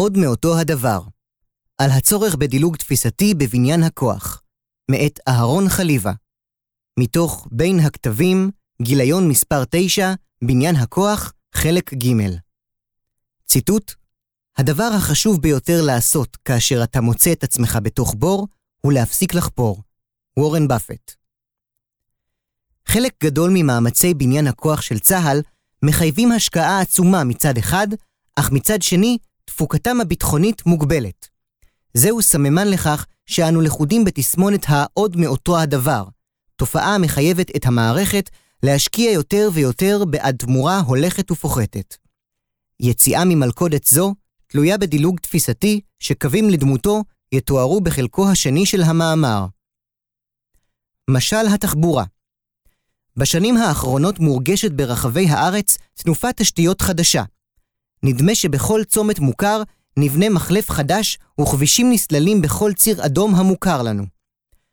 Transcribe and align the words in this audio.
עוד 0.00 0.16
מאותו 0.16 0.58
הדבר. 0.58 1.00
על 1.78 1.90
הצורך 1.90 2.34
בדילוג 2.34 2.76
תפיסתי 2.76 3.34
בבניין 3.34 3.82
הכוח, 3.82 4.42
מאת 4.90 5.20
אהרון 5.28 5.68
חליבה. 5.68 6.12
מתוך 6.98 7.48
בין 7.50 7.80
הכתבים, 7.80 8.50
גיליון 8.82 9.28
מספר 9.28 9.64
9, 9.70 10.12
בניין 10.44 10.76
הכוח, 10.76 11.32
חלק 11.54 11.94
ג'. 11.94 12.12
ציטוט: 13.46 13.92
הדבר 14.56 14.90
החשוב 14.96 15.42
ביותר 15.42 15.82
לעשות 15.82 16.36
כאשר 16.36 16.84
אתה 16.84 17.00
מוצא 17.00 17.32
את 17.32 17.44
עצמך 17.44 17.78
בתוך 17.82 18.14
בור, 18.18 18.48
הוא 18.80 18.92
להפסיק 18.92 19.34
לחפור. 19.34 19.82
וורן 20.38 20.68
באפט. 20.68 21.12
חלק 22.88 23.24
גדול 23.24 23.50
ממאמצי 23.54 24.14
בניין 24.14 24.46
הכוח 24.46 24.80
של 24.80 24.98
צה"ל 24.98 25.40
מחייבים 25.82 26.32
השקעה 26.32 26.80
עצומה 26.80 27.24
מצד 27.24 27.58
אחד, 27.58 27.88
אך 28.36 28.52
מצד 28.52 28.82
שני, 28.82 29.18
תפוקתם 29.58 30.00
הביטחונית 30.00 30.66
מוגבלת. 30.66 31.28
זהו 31.94 32.22
סממן 32.22 32.68
לכך 32.68 33.06
שאנו 33.26 33.60
לכודים 33.60 34.04
בתסמונת 34.04 34.64
העוד 34.68 35.16
מאותו 35.16 35.58
הדבר, 35.58 36.04
תופעה 36.56 36.94
המחייבת 36.94 37.56
את 37.56 37.66
המערכת 37.66 38.30
להשקיע 38.62 39.10
יותר 39.10 39.48
ויותר 39.52 40.04
בעד 40.10 40.36
תמורה 40.36 40.80
הולכת 40.80 41.30
ופוחתת. 41.30 41.96
יציאה 42.80 43.24
ממלכודת 43.24 43.84
זו 43.84 44.14
תלויה 44.46 44.78
בדילוג 44.78 45.20
תפיסתי 45.20 45.80
שקווים 45.98 46.50
לדמותו 46.50 47.02
יתוארו 47.32 47.80
בחלקו 47.80 48.30
השני 48.30 48.66
של 48.66 48.82
המאמר. 48.82 49.46
משל 51.10 51.46
התחבורה 51.54 52.04
בשנים 53.16 53.56
האחרונות 53.56 54.18
מורגשת 54.18 54.72
ברחבי 54.72 55.28
הארץ 55.28 55.78
תנופת 55.94 56.36
תשתיות 56.36 56.82
חדשה. 56.82 57.22
נדמה 58.02 58.34
שבכל 58.34 58.84
צומת 58.84 59.18
מוכר 59.18 59.62
נבנה 59.96 60.28
מחלף 60.28 60.70
חדש 60.70 61.18
וכבישים 61.40 61.92
נסללים 61.92 62.42
בכל 62.42 62.72
ציר 62.72 63.06
אדום 63.06 63.34
המוכר 63.34 63.82
לנו. 63.82 64.04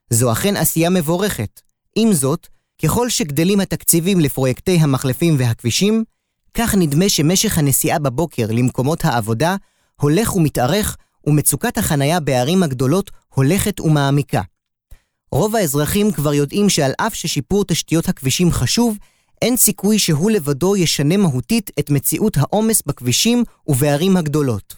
זו 0.09 0.31
אכן 0.31 0.57
עשייה 0.57 0.89
מבורכת. 0.89 1.61
עם 1.95 2.13
זאת, 2.13 2.47
ככל 2.83 3.09
שגדלים 3.09 3.59
התקציבים 3.59 4.19
לפרויקטי 4.19 4.77
המחלפים 4.81 5.35
והכבישים, 5.39 6.03
כך 6.53 6.75
נדמה 6.75 7.09
שמשך 7.09 7.57
הנסיעה 7.57 7.99
בבוקר 7.99 8.47
למקומות 8.49 9.05
העבודה 9.05 9.55
הולך 10.01 10.35
ומתארך 10.35 10.97
ומצוקת 11.27 11.77
החנייה 11.77 12.19
בערים 12.19 12.63
הגדולות 12.63 13.11
הולכת 13.33 13.79
ומעמיקה. 13.79 14.41
רוב 15.31 15.55
האזרחים 15.55 16.11
כבר 16.11 16.33
יודעים 16.33 16.69
שעל 16.69 16.91
אף 16.97 17.13
ששיפור 17.13 17.65
תשתיות 17.65 18.09
הכבישים 18.09 18.51
חשוב, 18.51 18.97
אין 19.41 19.57
סיכוי 19.57 19.99
שהוא 19.99 20.31
לבדו 20.31 20.75
ישנה 20.75 21.17
מהותית 21.17 21.71
את 21.79 21.89
מציאות 21.89 22.37
העומס 22.37 22.81
בכבישים 22.85 23.43
ובערים 23.67 24.17
הגדולות. 24.17 24.75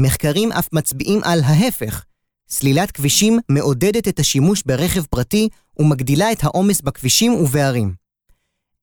מחקרים 0.00 0.52
אף 0.52 0.68
מצביעים 0.72 1.20
על 1.24 1.40
ההפך. 1.44 2.04
סלילת 2.50 2.90
כבישים 2.90 3.38
מעודדת 3.48 4.08
את 4.08 4.18
השימוש 4.18 4.62
ברכב 4.66 5.02
פרטי 5.06 5.48
ומגדילה 5.78 6.32
את 6.32 6.44
העומס 6.44 6.80
בכבישים 6.80 7.34
ובערים. 7.34 7.94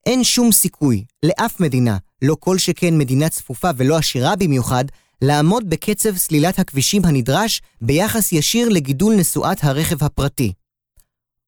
אין 0.06 0.24
שום 0.24 0.52
סיכוי 0.52 1.04
לאף 1.22 1.60
מדינה, 1.60 1.96
לא 2.22 2.36
כל 2.40 2.58
שכן 2.58 2.98
מדינה 2.98 3.28
צפופה 3.28 3.70
ולא 3.76 3.96
עשירה 3.96 4.36
במיוחד, 4.36 4.84
לעמוד 5.22 5.70
בקצב 5.70 6.16
סלילת 6.16 6.58
הכבישים 6.58 7.04
הנדרש 7.04 7.62
ביחס 7.80 8.32
ישיר 8.32 8.68
לגידול 8.68 9.14
נסועת 9.14 9.64
הרכב 9.64 10.04
הפרטי. 10.04 10.52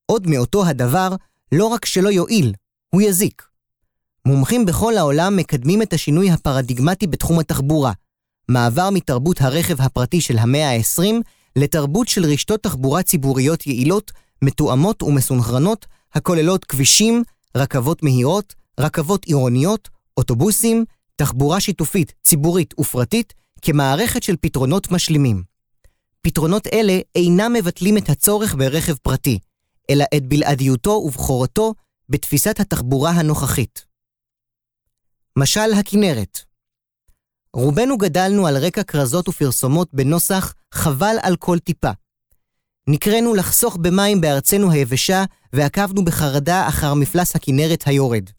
עוד 0.07 0.27
מאותו 0.27 0.67
הדבר, 0.67 1.15
לא 1.53 1.67
רק 1.67 1.85
שלא 1.85 2.09
יועיל, 2.09 2.55
הוא 2.95 3.03
יזיק. 3.03 3.50
מומחים 4.27 4.67
בכל 4.67 4.97
העולם 4.97 5.37
מקדמים 5.37 5.83
את 5.83 5.93
השינוי 5.93 6.31
הפרדיגמטי 6.31 7.07
בתחום 7.07 7.39
התחבורה, 7.39 7.93
מעבר 8.49 8.91
מתרבות 8.91 9.41
הרכב 9.41 9.81
הפרטי 9.81 10.21
של 10.21 10.39
המאה 10.39 10.71
ה-20 10.71 11.15
לתרבות 11.57 12.09
של 12.09 12.25
רשתות 12.25 12.63
תחבורה 12.63 13.03
ציבוריות 13.03 13.67
יעילות, 13.67 14.13
מתואמות 14.43 15.03
ומסונכרנות, 15.03 15.87
הכוללות 16.15 16.65
כבישים, 16.65 17.23
רכבות 17.57 18.03
מהירות, 18.03 18.55
רכבות 18.81 19.25
עירוניות, 19.25 19.89
אוטובוסים, 20.17 20.85
תחבורה 21.17 21.61
שיתופית, 21.61 22.13
ציבורית 22.23 22.75
ופרטית, 22.81 23.35
כמערכת 23.63 24.23
של 24.23 24.37
פתרונות 24.41 24.91
משלימים. 24.91 25.43
פתרונות 26.23 26.67
אלה 26.67 26.99
אינם 27.15 27.53
מבטלים 27.53 27.97
את 27.97 28.11
הצורך 28.11 28.55
ברכב 28.55 28.95
פרטי, 28.95 29.39
אלא 29.91 30.05
את 30.17 30.27
בלעדיותו 30.27 30.91
ובכורתו 30.91 31.75
בתפיסת 32.09 32.61
התחבורה 32.61 33.11
הנוכחית. 33.11 33.90
משל 35.39 35.73
הכנרת 35.79 36.39
רובנו 37.55 37.99
גדלנו 37.99 38.47
על 38.47 38.57
רקע 38.57 38.83
כרזות 38.83 39.29
ופרסומות 39.29 39.89
בנוסח 39.95 40.55
חבל 40.75 41.17
על 41.23 41.37
כל 41.37 41.59
טיפה. 41.59 41.91
נקראנו 42.89 43.35
לחסוך 43.35 43.77
במים 43.77 44.21
בארצנו 44.21 44.71
היבשה 44.71 45.25
ועקבנו 45.53 46.05
בחרדה 46.05 46.69
אחר 46.69 46.95
מפלס 46.95 47.37
הכנרת 47.37 47.83
היורד. 47.87 48.31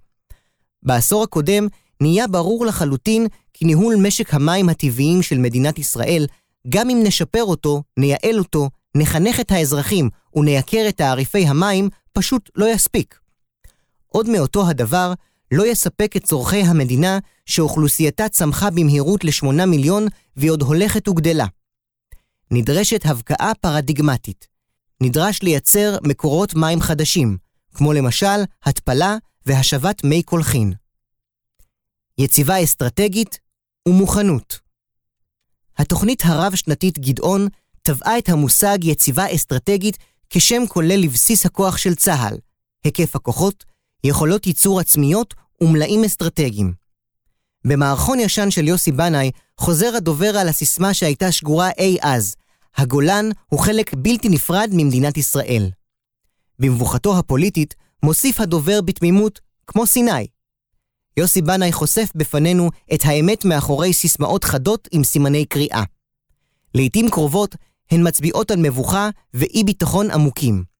בעשור 0.83 1.23
הקודם 1.23 1.67
נהיה 2.01 2.27
ברור 2.27 2.65
לחלוטין 2.65 3.27
כי 3.53 3.65
ניהול 3.65 3.95
משק 3.95 4.33
המים 4.33 4.69
הטבעיים 4.69 5.21
של 5.21 5.37
מדינת 5.37 5.79
ישראל, 5.79 6.25
גם 6.69 6.89
אם 6.89 6.99
נשפר 7.03 7.43
אותו, 7.43 7.83
נייעל 7.97 8.39
אותו, 8.39 8.69
נחנך 8.97 9.39
את 9.39 9.51
האזרחים 9.51 10.09
ונייקר 10.35 10.85
את 10.89 10.97
תעריפי 10.97 11.47
המים, 11.47 11.89
פשוט 12.13 12.49
לא 12.55 12.65
יספיק. 12.73 13.19
עוד 14.07 14.29
מאותו 14.29 14.67
הדבר, 14.67 15.13
לא 15.51 15.67
יספק 15.67 16.17
את 16.17 16.23
צורכי 16.23 16.61
המדינה 16.61 17.19
שאוכלוסייתה 17.45 18.29
צמחה 18.29 18.69
במהירות 18.69 19.23
לשמונה 19.23 19.65
מיליון 19.65 20.07
והיא 20.35 20.51
עוד 20.51 20.61
הולכת 20.61 21.07
וגדלה. 21.07 21.45
נדרשת 22.51 23.05
הבקעה 23.05 23.51
פרדיגמטית. 23.61 24.47
נדרש 25.01 25.41
לייצר 25.43 25.97
מקורות 26.03 26.55
מים 26.55 26.81
חדשים, 26.81 27.37
כמו 27.73 27.93
למשל 27.93 28.43
התפלה 28.63 29.17
והשבת 29.45 30.03
מי 30.03 30.23
קולחין. 30.23 30.73
יציבה 32.17 32.63
אסטרטגית 32.63 33.39
ומוכנות. 33.87 34.59
התוכנית 35.77 36.23
הרב-שנתית 36.25 36.99
גדעון 36.99 37.47
טבעה 37.81 38.17
את 38.17 38.29
המושג 38.29 38.77
יציבה 38.83 39.35
אסטרטגית 39.35 39.97
כשם 40.29 40.61
כולל 40.67 41.03
לבסיס 41.03 41.45
הכוח 41.45 41.77
של 41.77 41.95
צה"ל, 41.95 42.37
היקף 42.83 43.15
הכוחות, 43.15 43.63
יכולות 44.03 44.47
ייצור 44.47 44.79
עצמיות 44.79 45.33
ומלאים 45.61 46.03
אסטרטגיים. 46.03 46.73
במערכון 47.65 48.19
ישן 48.19 48.51
של 48.51 48.67
יוסי 48.67 48.91
בנאי 48.91 49.31
חוזר 49.57 49.95
הדובר 49.95 50.37
על 50.37 50.47
הסיסמה 50.47 50.93
שהייתה 50.93 51.31
שגורה 51.31 51.69
אי 51.77 51.97
אז, 52.01 52.35
הגולן 52.75 53.29
הוא 53.47 53.59
חלק 53.59 53.93
בלתי 53.97 54.29
נפרד 54.29 54.69
ממדינת 54.73 55.17
ישראל. 55.17 55.69
במבוכתו 56.59 57.17
הפוליטית 57.17 57.75
מוסיף 58.03 58.39
הדובר 58.39 58.81
בתמימות, 58.81 59.39
כמו 59.67 59.85
סיני. 59.85 60.27
יוסי 61.17 61.41
בנאי 61.41 61.71
חושף 61.71 62.09
בפנינו 62.15 62.69
את 62.93 62.99
האמת 63.03 63.45
מאחורי 63.45 63.93
סיסמאות 63.93 64.43
חדות 64.43 64.87
עם 64.91 65.03
סימני 65.03 65.45
קריאה. 65.45 65.83
לעתים 66.75 67.09
קרובות 67.09 67.55
הן 67.91 68.07
מצביעות 68.07 68.51
על 68.51 68.57
מבוכה 68.59 69.09
ואי 69.33 69.63
ביטחון 69.63 70.11
עמוקים. 70.11 70.70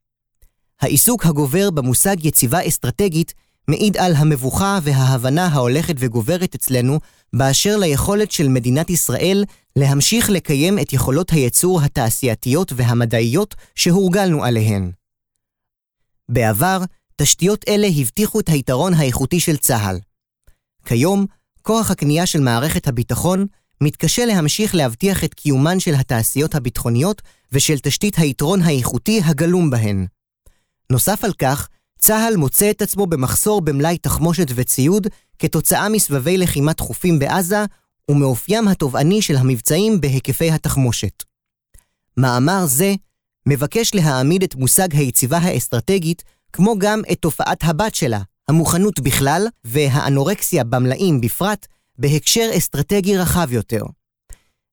העיסוק 0.82 1.26
הגובר 1.26 1.72
במושג 1.72 2.26
יציבה 2.26 2.68
אסטרטגית 2.68 3.34
מעיד 3.68 3.98
על 3.98 4.16
המבוכה 4.16 4.80
וההבנה 4.84 5.48
ההולכת 5.48 5.96
וגוברת 6.00 6.56
אצלנו 6.56 7.00
באשר 7.34 7.78
ליכולת 7.78 8.32
של 8.32 8.48
מדינת 8.48 8.90
ישראל 8.90 9.44
להמשיך 9.76 10.30
לקיים 10.30 10.80
את 10.80 10.94
יכולות 10.94 11.30
הייצור 11.30 11.82
התעשייתיות 11.82 12.74
והמדעיות 12.76 13.56
שהורגלנו 13.76 14.44
עליהן. 14.44 14.92
בעבר, 16.30 16.82
תשתיות 17.16 17.66
אלה 17.68 17.88
הבטיחו 17.98 18.40
את 18.40 18.50
היתרון 18.50 18.94
האיכותי 18.94 19.40
של 19.40 19.58
צה"ל. 19.58 20.00
כיום, 20.86 21.26
כוח 21.62 21.92
הקנייה 21.92 22.26
של 22.26 22.40
מערכת 22.40 22.88
הביטחון 22.88 23.46
מתקשה 23.82 24.26
להמשיך 24.26 24.76
להבטיח 24.76 25.24
את 25.24 25.34
קיומן 25.34 25.80
של 25.80 25.94
התעשיות 25.96 26.56
הביטחוניות 26.56 27.22
ושל 27.52 27.80
תשתית 27.80 28.18
היתרון 28.18 28.62
האיכותי 28.62 29.22
הגלום 29.26 29.70
בהן. 29.70 30.06
נוסף 30.92 31.24
על 31.24 31.34
כך, 31.34 31.68
צה"ל 32.00 32.38
מוצא 32.38 32.72
את 32.72 32.82
עצמו 32.82 33.06
במחסור 33.06 33.62
במלאי 33.62 33.98
תחמושת 33.98 34.48
וציוד 34.56 35.08
כתוצאה 35.40 35.90
מסבבי 35.90 36.38
לחימה 36.38 36.74
תכופים 36.74 37.20
בעזה 37.20 37.66
ומאופיים 38.12 38.68
התובעני 38.68 39.22
של 39.22 39.36
המבצעים 39.36 40.02
בהיקפי 40.02 40.52
התחמושת. 40.52 41.24
מאמר 42.18 42.66
זה 42.66 42.94
מבקש 43.46 43.96
להעמיד 43.96 44.44
את 44.44 44.56
מושג 44.56 44.96
היציבה 44.96 45.38
האסטרטגית 45.38 46.24
כמו 46.54 46.76
גם 46.78 47.02
את 47.12 47.20
תופעת 47.20 47.64
הבת 47.64 47.96
שלה, 47.96 48.22
המוכנות 48.48 49.00
בכלל 49.00 49.48
והאנורקסיה 49.64 50.64
במלאים 50.64 51.22
בפרט, 51.22 51.68
בהקשר 51.98 52.50
אסטרטגי 52.58 53.18
רחב 53.18 53.52
יותר. 53.52 53.84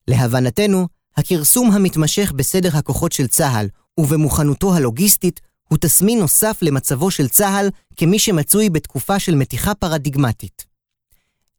להבנתנו, 0.08 0.86
הכרסום 1.16 1.70
המתמשך 1.70 2.32
בסדר 2.36 2.76
הכוחות 2.76 3.12
של 3.12 3.26
צה"ל 3.26 3.68
ובמוכנותו 4.00 4.74
הלוגיסטית 4.74 5.40
הוא 5.68 5.78
תסמין 5.80 6.18
נוסף 6.18 6.58
למצבו 6.62 7.10
של 7.10 7.28
צה"ל 7.28 7.70
כמי 7.96 8.18
שמצוי 8.18 8.70
בתקופה 8.70 9.18
של 9.18 9.34
מתיחה 9.34 9.74
פרדיגמטית. 9.74 10.66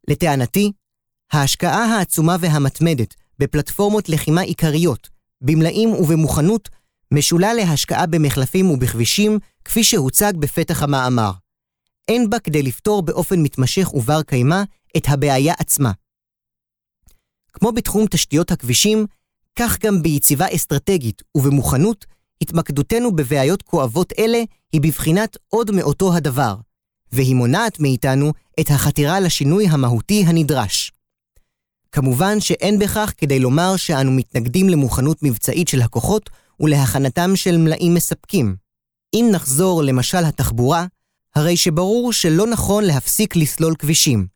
לטענתי, 0.08 0.72
ההשקעה 1.32 1.86
העצומה 1.86 2.36
והמתמדת 2.40 3.16
בפלטפורמות 3.40 4.10
לחימה 4.10 4.42
עיקריות, 4.42 5.10
במלאים 5.42 5.90
ובמוכנות, 5.90 6.70
משולה 7.14 7.54
להשקעה 7.54 8.06
במחלפים 8.06 8.72
ובכבישים, 8.72 9.40
כפי 9.66 9.84
שהוצג 9.84 10.34
בפתח 10.40 10.84
המאמר. 10.84 11.32
אין 12.08 12.30
בה 12.30 12.40
כדי 12.40 12.64
לפתור 12.64 13.02
באופן 13.02 13.40
מתמשך 13.40 13.94
ובר 13.94 14.22
קיימא 14.24 14.64
את 14.98 15.04
הבעיה 15.08 15.54
עצמה. 15.60 15.92
כמו 17.54 17.72
בתחום 17.72 18.06
תשתיות 18.08 18.52
הכבישים, 18.52 19.06
כך 19.60 19.80
גם 19.86 20.02
ביציבה 20.02 20.46
אסטרטגית 20.56 21.22
ובמוכנות, 21.38 22.06
התמקדותנו 22.42 23.16
בבעיות 23.16 23.62
כואבות 23.62 24.14
אלה 24.20 24.44
היא 24.72 24.82
בבחינת 24.82 25.38
עוד 25.48 25.72
מאותו 25.72 26.14
הדבר, 26.14 26.56
והיא 27.12 27.36
מונעת 27.36 27.80
מאיתנו 27.80 28.34
את 28.60 28.72
החתירה 28.72 29.20
לשינוי 29.20 29.68
המהותי 29.68 30.24
הנדרש. 30.28 30.92
כמובן 31.92 32.40
שאין 32.40 32.80
בכך 32.80 33.14
כדי 33.18 33.40
לומר 33.40 33.76
שאנו 33.76 34.12
מתנגדים 34.12 34.70
למוכנות 34.70 35.24
מבצעית 35.24 35.68
של 35.68 35.82
הכוחות 35.82 36.30
ולהכנתם 36.60 37.36
של 37.36 37.58
מלאים 37.58 37.94
מספקים. 37.94 38.56
אם 39.14 39.30
נחזור 39.32 39.84
למשל 39.84 40.26
התחבורה, 40.26 40.86
הרי 41.36 41.58
שברור 41.58 42.14
שלא 42.14 42.48
נכון 42.48 42.84
להפסיק 42.84 43.36
לסלול 43.36 43.76
כבישים. 43.76 44.28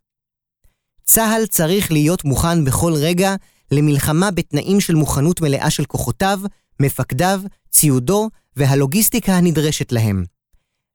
צה"ל 1.04 1.46
צריך 1.46 1.92
להיות 1.92 2.26
מוכן 2.26 2.66
בכל 2.66 2.94
רגע 2.96 3.36
למלחמה 3.72 4.32
בתנאים 4.32 4.80
של 4.80 4.96
מוכנות 4.96 5.42
מלאה 5.42 5.70
של 5.70 5.86
כוחותיו, 5.86 6.40
מפקדיו, 6.80 7.42
ציודו 7.70 8.30
והלוגיסטיקה 8.56 9.34
הנדרשת 9.34 9.92
להם. 9.92 10.24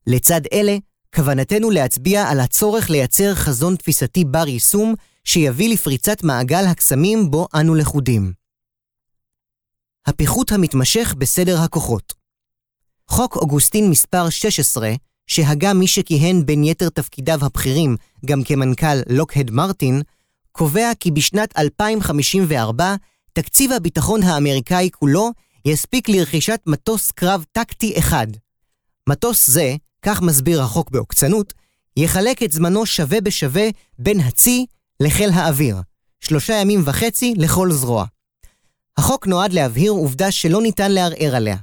לצד 0.06 0.40
אלה, 0.52 0.76
כוונתנו 1.14 1.70
להצביע 1.70 2.28
על 2.28 2.40
הצורך 2.40 2.90
לייצר 2.90 3.34
חזון 3.34 3.76
תפיסתי 3.76 4.25
בר 4.25 4.48
יישום 4.48 4.94
שיביא 5.25 5.72
לפריצת 5.72 6.22
מעגל 6.22 6.64
הקסמים 6.66 7.30
בו 7.30 7.48
אנו 7.54 7.75
לכודים. 7.75 8.32
הפיחות 10.06 10.52
המתמשך 10.52 11.14
בסדר 11.19 11.60
הכוחות 11.60 12.19
חוק 13.08 13.36
אוגוסטין 13.36 13.90
מספר 13.90 14.28
16, 14.28 14.92
שהגה 15.26 15.75
מי 15.75 15.86
שכיהן 15.86 16.46
בין 16.46 16.64
יתר 16.64 16.88
תפקידיו 16.88 17.44
הבכירים 17.44 17.96
גם 18.26 18.44
כמנכ"ל 18.44 19.00
לוקהד 19.08 19.50
מרטין, 19.50 20.02
קובע 20.52 20.90
כי 21.00 21.10
בשנת 21.10 21.58
2054 21.58 22.94
תקציב 23.32 23.72
הביטחון 23.72 24.22
האמריקאי 24.22 24.90
כולו 24.92 25.30
יספיק 25.68 26.08
לרכישת 26.08 26.60
מטוס 26.66 27.10
קרב 27.10 27.44
טקטי 27.52 27.98
אחד. 27.98 28.26
מטוס 29.08 29.50
זה, 29.50 29.76
כך 30.02 30.22
מסביר 30.22 30.62
החוק 30.62 30.90
בעוקצנות, 30.90 31.54
יחלק 31.96 32.42
את 32.42 32.52
זמנו 32.52 32.86
שווה 32.86 33.20
בשווה 33.20 33.68
בין 33.98 34.20
הצי 34.20 34.66
לחיל 35.00 35.30
האוויר, 35.30 35.76
שלושה 36.20 36.54
ימים 36.54 36.82
וחצי 36.84 37.34
לכל 37.36 37.72
זרוע. 37.72 38.04
החוק 38.98 39.26
נועד 39.26 39.52
להבהיר 39.52 39.92
עובדה 39.92 40.30
שלא 40.30 40.62
ניתן 40.62 40.92
לערער 40.92 41.36
עליה. 41.36 41.56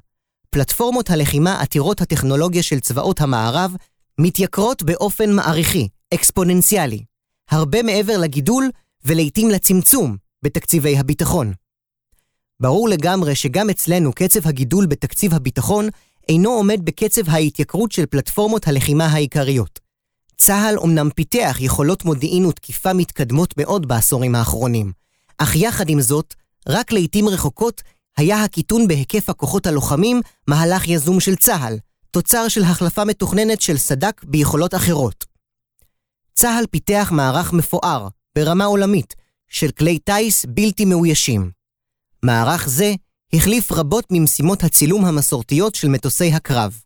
פלטפורמות 0.49 1.09
הלחימה 1.09 1.61
עתירות 1.61 2.01
הטכנולוגיה 2.01 2.63
של 2.63 2.79
צבאות 2.79 3.21
המערב 3.21 3.75
מתייקרות 4.19 4.83
באופן 4.83 5.31
מעריכי, 5.31 5.87
אקספוננציאלי, 6.13 7.03
הרבה 7.49 7.83
מעבר 7.83 8.17
לגידול 8.17 8.69
ולעיתים 9.05 9.49
לצמצום 9.49 10.17
בתקציבי 10.43 10.97
הביטחון. 10.97 11.53
ברור 12.59 12.89
לגמרי 12.89 13.35
שגם 13.35 13.69
אצלנו 13.69 14.13
קצב 14.13 14.47
הגידול 14.47 14.85
בתקציב 14.85 15.33
הביטחון 15.33 15.89
אינו 16.29 16.49
עומד 16.49 16.79
בקצב 16.83 17.29
ההתייקרות 17.29 17.91
של 17.91 18.05
פלטפורמות 18.05 18.67
הלחימה 18.67 19.05
העיקריות. 19.05 19.79
צה"ל 20.37 20.77
אומנם 20.77 21.09
פיתח 21.15 21.57
יכולות 21.59 22.05
מודיעין 22.05 22.45
ותקיפה 22.45 22.93
מתקדמות 22.93 23.53
מאוד 23.57 23.87
בעשורים 23.87 24.35
האחרונים, 24.35 24.91
אך 25.37 25.55
יחד 25.55 25.89
עם 25.89 26.01
זאת, 26.01 26.33
רק 26.69 26.91
לעיתים 26.91 27.29
רחוקות 27.29 27.81
היה 28.17 28.43
הקיטון 28.43 28.87
בהיקף 28.87 29.29
הכוחות 29.29 29.67
הלוחמים 29.67 30.21
מהלך 30.47 30.87
יזום 30.87 31.19
של 31.19 31.35
צה"ל, 31.35 31.77
תוצר 32.11 32.47
של 32.47 32.63
החלפה 32.63 33.05
מתוכננת 33.05 33.61
של 33.61 33.77
סד"כ 33.77 34.23
ביכולות 34.23 34.75
אחרות. 34.75 35.25
צה"ל 36.33 36.65
פיתח 36.71 37.09
מערך 37.11 37.53
מפואר, 37.53 38.07
ברמה 38.35 38.65
עולמית, 38.65 39.13
של 39.47 39.71
כלי 39.71 39.99
טיס 39.99 40.45
בלתי 40.45 40.85
מאוישים. 40.85 41.51
מערך 42.25 42.69
זה 42.69 42.93
החליף 43.33 43.71
רבות 43.71 44.05
ממשימות 44.11 44.63
הצילום 44.63 45.05
המסורתיות 45.05 45.75
של 45.75 45.87
מטוסי 45.87 46.33
הקרב. 46.33 46.81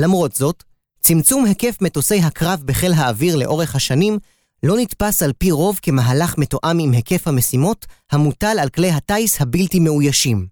למרות 0.00 0.32
זאת, 0.32 0.64
צמצום 1.00 1.44
היקף 1.44 1.76
מטוסי 1.80 2.20
הקרב 2.20 2.62
בחיל 2.64 2.92
האוויר 2.92 3.36
לאורך 3.36 3.74
השנים 3.74 4.18
לא 4.62 4.76
נתפס 4.76 5.22
על 5.22 5.32
פי 5.32 5.50
רוב 5.50 5.78
כמהלך 5.82 6.38
מתואם 6.38 6.78
עם 6.78 6.92
היקף 6.92 7.28
המשימות 7.28 7.86
המוטל 8.10 8.56
על 8.60 8.68
כלי 8.68 8.90
הטיס 8.90 9.40
הבלתי 9.40 9.80
מאוישים. 9.80 10.46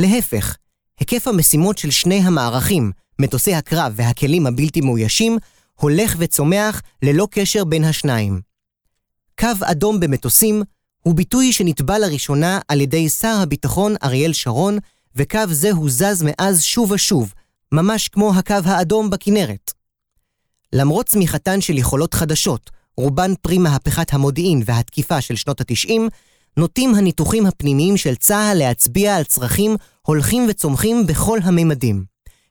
להפך, 0.00 0.56
היקף 1.00 1.28
המשימות 1.28 1.78
של 1.78 1.90
שני 1.90 2.20
המערכים, 2.20 2.92
מטוסי 3.18 3.54
הקרב 3.54 3.92
והכלים 3.96 4.46
הבלתי 4.46 4.80
מאוישים, 4.80 5.38
הולך 5.74 6.16
וצומח 6.18 6.82
ללא 7.02 7.28
קשר 7.30 7.64
בין 7.64 7.84
השניים. 7.84 8.40
קו 9.40 9.48
אדום 9.64 10.00
במטוסים 10.00 10.62
הוא 11.06 11.14
ביטוי 11.14 11.52
שנתבע 11.52 11.98
לראשונה 11.98 12.60
על 12.68 12.80
ידי 12.80 13.08
שר 13.08 13.38
הביטחון 13.42 13.94
אריאל 14.04 14.32
שרון, 14.32 14.78
וקו 15.16 15.38
זה 15.50 15.72
הוזז 15.72 16.24
מאז 16.24 16.62
שוב 16.62 16.90
ושוב, 16.90 17.34
ממש 17.72 18.08
כמו 18.08 18.34
הקו 18.34 18.54
האדום 18.64 19.10
בכנרת. 19.10 19.72
למרות 20.72 21.06
צמיחתן 21.06 21.60
של 21.60 21.78
יכולות 21.78 22.14
חדשות, 22.14 22.70
רובן 22.96 23.32
פרי 23.42 23.58
מהפכת 23.58 24.14
המודיעין 24.14 24.62
והתקיפה 24.64 25.20
של 25.20 25.36
שנות 25.36 25.60
ה-90, 25.60 26.00
נוטים 26.56 26.94
הניתוחים 26.94 27.46
הפנימיים 27.46 27.96
של 27.96 28.14
צה"ל 28.14 28.58
להצביע 28.58 29.16
על 29.16 29.24
צרכים 29.24 29.76
הולכים 30.02 30.46
וצומחים 30.48 31.06
בכל 31.06 31.38
הממדים. 31.42 32.04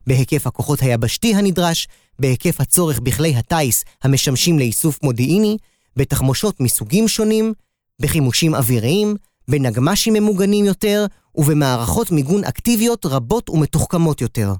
בהיקף 0.08 0.48
הכוחות 0.48 0.82
היבשתי 0.82 1.36
הנדרש, 1.36 1.88
בהיקף 2.20 2.62
הצורך 2.62 3.00
בכלי 3.00 3.36
הטיס 3.36 3.84
המשמשים 4.04 4.60
לאיסוף 4.60 5.04
מודיעיני, 5.04 5.58
בתחמושות 5.96 6.60
מסוגים 6.60 7.08
שונים, 7.08 7.54
בחימושים 8.02 8.56
אוויריים, 8.56 9.16
בנגמ"שים 9.48 10.14
ממוגנים 10.14 10.66
יותר 10.66 11.06
ובמערכות 11.36 12.12
מיגון 12.12 12.44
אקטיביות 12.44 13.06
רבות 13.06 13.50
ומתוחכמות 13.50 14.22
יותר. 14.22 14.54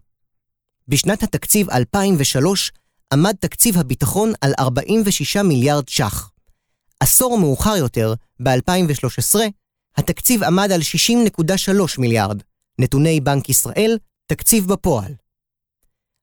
בשנת 0.88 1.24
התקציב 1.24 1.70
2003 1.70 2.72
עמד 3.14 3.36
תקציב 3.40 3.78
הביטחון 3.78 4.34
על 4.42 4.54
46 4.60 5.38
מיליארד 5.38 5.90
ש"ח. 5.90 6.32
עשור 7.00 7.38
מאוחר 7.38 7.76
יותר, 7.76 8.14
ב-2013, 8.44 9.40
התקציב 9.98 10.44
עמד 10.44 10.72
על 10.72 10.82
60.3 10.82 12.02
מיליארד, 12.02 12.42
נתוני 12.80 13.20
בנק 13.20 13.50
ישראל, 13.50 13.98
תקציב 14.26 14.68
בפועל. 14.68 15.14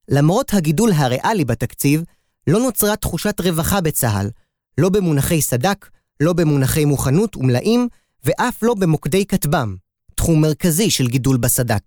למרות 0.07 0.53
הגידול 0.53 0.91
הריאלי 0.91 1.45
בתקציב, 1.45 2.03
לא 2.47 2.59
נוצרה 2.59 2.95
תחושת 2.95 3.41
רווחה 3.41 3.81
בצה"ל, 3.81 4.29
לא 4.77 4.89
במונחי 4.89 5.41
סד"כ, 5.41 5.89
לא 6.19 6.33
במונחי 6.33 6.85
מוכנות 6.85 7.35
ומלאים, 7.35 7.87
ואף 8.23 8.63
לא 8.63 8.73
במוקדי 8.73 9.25
כטב"ם, 9.25 9.75
תחום 10.15 10.41
מרכזי 10.41 10.91
של 10.91 11.07
גידול 11.07 11.37
בסד"כ. 11.37 11.81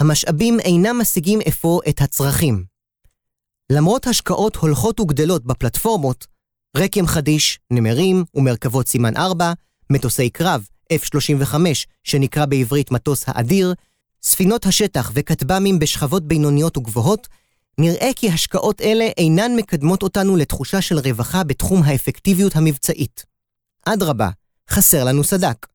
המשאבים 0.00 0.60
אינם 0.60 1.00
משיגים 1.00 1.40
אפוא 1.48 1.80
את 1.88 2.00
הצרכים. 2.00 2.64
למרות 3.72 4.06
השקעות 4.06 4.56
הולכות 4.56 5.00
וגדלות 5.00 5.44
בפלטפורמות, 5.44 6.26
רקם 6.76 7.06
חדיש, 7.06 7.58
נמרים 7.70 8.24
ומרכבות 8.34 8.88
סימן 8.88 9.16
4, 9.16 9.52
מטוסי 9.90 10.30
קרב, 10.30 10.66
F-35, 10.92 11.54
שנקרא 12.04 12.46
בעברית 12.46 12.90
מטוס 12.90 13.24
האדיר, 13.26 13.74
ספינות 14.22 14.66
השטח 14.66 15.10
וכטב"מים 15.14 15.78
בשכבות 15.78 16.28
בינוניות 16.28 16.76
וגבוהות, 16.76 17.28
נראה 17.78 18.10
כי 18.16 18.30
השקעות 18.30 18.80
אלה 18.80 19.04
אינן 19.16 19.56
מקדמות 19.56 20.02
אותנו 20.02 20.36
לתחושה 20.36 20.80
של 20.80 20.98
רווחה 20.98 21.44
בתחום 21.44 21.82
האפקטיביות 21.82 22.56
המבצעית. 22.56 23.29
אדרבה, 23.86 24.30
חסר 24.70 25.04
לנו 25.04 25.24
סדק. 25.24 25.66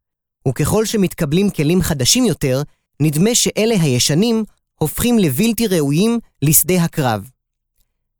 וככל 0.47 0.85
שמתקבלים 0.85 1.49
כלים 1.49 1.81
חדשים 1.81 2.25
יותר, 2.25 2.61
נדמה 2.99 3.35
שאלה 3.35 3.75
הישנים 3.81 4.43
הופכים 4.75 5.19
לבלתי 5.19 5.67
ראויים 5.67 6.19
לשדה 6.41 6.83
הקרב. 6.83 7.29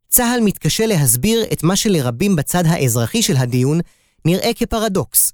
צה"ל 0.08 0.40
מתקשה 0.44 0.86
להסביר 0.86 1.46
את 1.54 1.64
מה 1.64 1.76
שלרבים 1.76 2.36
בצד 2.36 2.64
האזרחי 2.66 3.22
של 3.22 3.38
הדיון 3.38 3.80
נראה 4.26 4.52
כפרדוקס. 4.56 5.32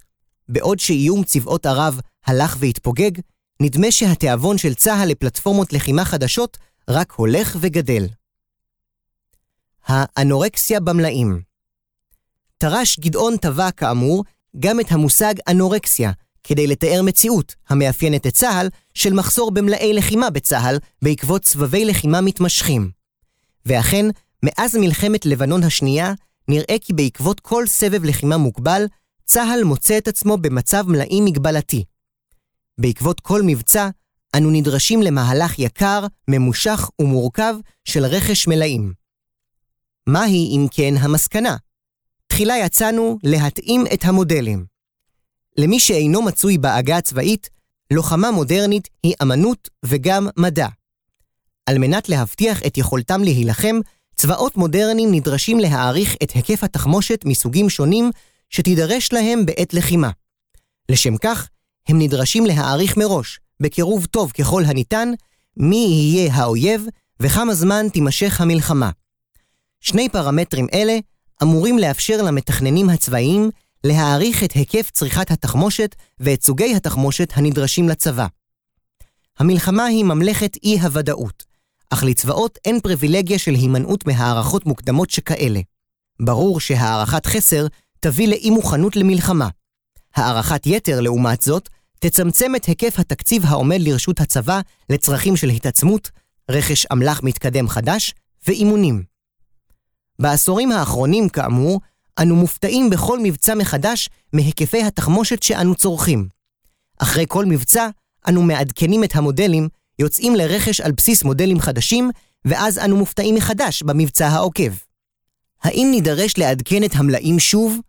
בעוד 0.50 0.80
שאיום 0.80 1.24
צבאות 1.24 1.66
ערב 1.66 2.00
הלך 2.26 2.58
והתפוגג, 2.60 3.12
נדמה 3.62 3.92
שהתיאבון 3.92 4.58
של 4.58 4.74
צה"ל 4.74 5.08
לפלטפורמות 5.10 5.74
לחימה 5.74 6.06
חדשות 6.06 6.58
רק 6.90 7.12
הולך 7.12 7.58
וגדל. 7.60 8.08
האנורקסיה 9.86 10.80
במלאים 10.80 11.42
תר"ש 12.58 13.00
גדעון 13.00 13.38
טבע, 13.38 13.72
כאמור, 13.72 14.24
גם 14.60 14.80
את 14.80 14.92
המושג 14.92 15.34
אנורקסיה, 15.48 16.12
כדי 16.44 16.68
לתאר 16.68 17.02
מציאות 17.04 17.56
המאפיינת 17.70 18.28
את 18.28 18.34
צה"ל 18.34 18.70
של 18.94 19.14
מחסור 19.14 19.52
במלאי 19.52 19.94
לחימה 19.94 20.30
בצה"ל 20.30 20.78
בעקבות 21.02 21.46
סבבי 21.46 21.86
לחימה 21.86 22.22
מתמשכים. 22.22 22.92
ואכן, 23.66 24.06
מאז 24.44 24.76
מלחמת 24.76 25.26
לבנון 25.26 25.64
השנייה, 25.64 26.14
נראה 26.48 26.76
כי 26.82 26.94
בעקבות 26.94 27.40
כל 27.40 27.68
סבב 27.68 28.04
לחימה 28.04 28.38
מוגבל, 28.38 28.86
צה"ל 29.26 29.64
מוצא 29.64 29.98
את 29.98 30.08
עצמו 30.08 30.38
במצב 30.38 30.84
מלאי 30.88 31.22
מגבלתי. 31.22 31.84
בעקבות 32.78 33.20
כל 33.20 33.42
מבצע, 33.46 33.90
אנו 34.36 34.52
נדרשים 34.52 35.02
למהלך 35.02 35.60
יקר, 35.60 36.06
ממושך 36.28 36.90
ומורכב 37.02 37.56
של 37.86 38.06
רכש 38.06 38.48
מלאים. 38.48 38.94
מהי, 40.08 40.56
אם 40.56 40.68
כן, 40.72 40.94
המסקנה? 41.00 41.56
תחילה 42.42 42.58
יצאנו 42.58 43.18
להתאים 43.24 43.84
את 43.94 44.06
המודלים. 44.06 44.66
למי 45.58 45.80
שאינו 45.80 46.22
מצוי 46.22 46.58
בעגה 46.58 46.98
הצבאית, 46.98 47.50
לוחמה 47.92 48.32
מודרנית 48.32 48.88
היא 49.04 49.14
אמנות 49.22 49.70
וגם 49.86 50.28
מדע. 50.38 50.68
על 51.66 51.78
מנת 51.78 52.10
להבטיח 52.10 52.62
את 52.68 52.78
יכולתם 52.78 53.24
להילחם, 53.24 53.76
צבאות 54.16 54.58
מודרניים 54.58 55.12
נדרשים 55.12 55.60
להעריך 55.60 56.16
את 56.24 56.32
היקף 56.32 56.64
התחמושת 56.64 57.26
מסוגים 57.26 57.70
שונים 57.70 58.12
שתידרש 58.50 59.14
להם 59.14 59.46
בעת 59.46 59.74
לחימה. 59.74 60.10
לשם 60.90 61.18
כך, 61.18 61.50
הם 61.88 62.00
נדרשים 62.00 62.46
להעריך 62.46 62.98
מראש, 62.98 63.40
בקירוב 63.60 64.06
טוב 64.06 64.32
ככל 64.32 64.64
הניתן, 64.66 65.12
מי 65.58 65.86
יהיה 65.90 66.34
האויב 66.34 66.86
וכמה 67.20 67.54
זמן 67.54 67.90
תימשך 67.90 68.42
המלחמה. 68.42 68.90
שני 69.80 70.10
פרמטרים 70.10 70.68
אלה 70.74 71.00
אמורים 71.44 71.78
לאפשר 71.78 72.22
למתכננים 72.22 72.90
הצבאיים 72.90 73.50
להעריך 73.84 74.44
את 74.44 74.52
היקף 74.52 74.90
צריכת 74.92 75.32
התחמושת 75.32 75.96
ואת 76.20 76.44
סוגי 76.44 76.76
התחמושת 76.76 77.30
הנדרשים 77.36 77.90
לצבא. 77.90 78.28
המלחמה 79.40 79.86
היא 79.86 80.04
ממלכת 80.04 80.58
אי-הוודאות, 80.64 81.44
אך 81.90 82.04
לצבאות 82.04 82.60
אין 82.66 82.80
פריבילגיה 82.80 83.40
של 83.40 83.52
הימנעות 83.52 84.08
מהערכות 84.08 84.66
מוקדמות 84.66 85.10
שכאלה. 85.10 85.60
ברור 86.20 86.60
שהערכת 86.60 87.26
חסר 87.26 87.68
תביא 88.00 88.28
לאי-מוכנות 88.28 88.96
למלחמה. 88.96 89.48
הערכת 90.16 90.68
יתר, 90.68 91.02
לעומת 91.02 91.42
זאת, 91.42 91.70
תצמצם 92.00 92.56
את 92.56 92.66
היקף 92.66 93.00
התקציב 93.00 93.46
העומד 93.46 93.82
לרשות 93.82 94.20
הצבא 94.20 94.62
לצרכים 94.90 95.36
של 95.38 95.50
התעצמות, 95.50 96.10
רכש 96.52 96.86
אמל"ח 96.86 97.24
מתקדם 97.24 97.68
חדש 97.68 98.14
ואימונים. 98.48 99.11
בעשורים 100.22 100.72
האחרונים, 100.72 101.30
כאמור, 101.30 101.82
אנו 102.20 102.36
מופתעים 102.36 102.90
בכל 102.90 103.20
מבצע 103.24 103.56
מחדש 103.56 104.10
מהיקפי 104.34 104.84
התחמושת 104.84 105.44
שאנו 105.44 105.76
צורכים. 105.76 106.28
אחרי 106.98 107.26
כל 107.28 107.46
מבצע, 107.46 107.88
אנו 108.28 108.42
מעדכנים 108.42 109.04
את 109.04 109.16
המודלים, 109.16 109.68
יוצאים 110.00 110.36
לרכש 110.36 110.82
על 110.82 110.92
בסיס 110.92 111.24
מודלים 111.24 111.60
חדשים, 111.60 112.12
ואז 112.46 112.80
אנו 112.80 112.98
מופתעים 112.98 113.36
מחדש 113.36 113.84
במבצע 113.84 114.28
העוקב. 114.28 114.72
האם 115.64 115.88
נידרש 115.92 116.38
לעדכן 116.38 116.84
את 116.84 116.96
המלאים 116.96 117.40
שוב? 117.40 117.80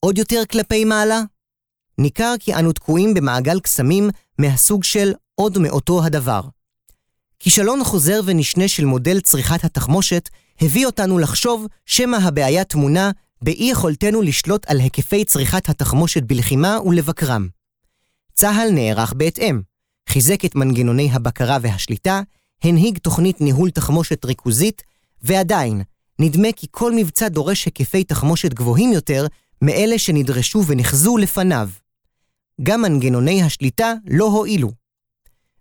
עוד 0.00 0.18
יותר 0.18 0.42
כלפי 0.50 0.84
מעלה? 0.84 1.22
ניכר 1.98 2.34
כי 2.40 2.54
אנו 2.54 2.72
תקועים 2.72 3.14
במעגל 3.14 3.60
קסמים 3.60 4.10
מהסוג 4.38 4.84
של 4.84 5.12
עוד 5.34 5.58
מאותו 5.58 6.04
הדבר. 6.04 6.40
כישלון 7.40 7.84
חוזר 7.84 8.20
ונשנה 8.24 8.68
של 8.68 8.84
מודל 8.84 9.20
צריכת 9.20 9.64
התחמושת 9.64 10.28
הביא 10.60 10.86
אותנו 10.86 11.18
לחשוב 11.18 11.66
שמא 11.86 12.16
הבעיה 12.16 12.64
טמונה 12.64 13.10
באי 13.42 13.70
יכולתנו 13.70 14.22
לשלוט 14.22 14.66
על 14.66 14.80
היקפי 14.80 15.24
צריכת 15.24 15.68
התחמושת 15.68 16.22
בלחימה 16.22 16.78
ולבקרם. 16.86 17.48
צה"ל 18.34 18.70
נערך 18.70 19.12
בהתאם, 19.12 19.60
חיזק 20.08 20.44
את 20.44 20.54
מנגנוני 20.54 21.10
הבקרה 21.12 21.58
והשליטה, 21.62 22.20
הנהיג 22.62 22.98
תוכנית 22.98 23.40
ניהול 23.40 23.70
תחמושת 23.70 24.24
ריכוזית, 24.24 24.82
ועדיין, 25.22 25.82
נדמה 26.18 26.48
כי 26.56 26.66
כל 26.70 26.92
מבצע 26.96 27.28
דורש 27.28 27.64
היקפי 27.64 28.04
תחמושת 28.04 28.54
גבוהים 28.54 28.92
יותר 28.92 29.26
מאלה 29.62 29.98
שנדרשו 29.98 30.62
ונחזו 30.66 31.16
לפניו. 31.16 31.68
גם 32.62 32.82
מנגנוני 32.82 33.42
השליטה 33.42 33.92
לא 34.06 34.24
הועילו. 34.24 34.70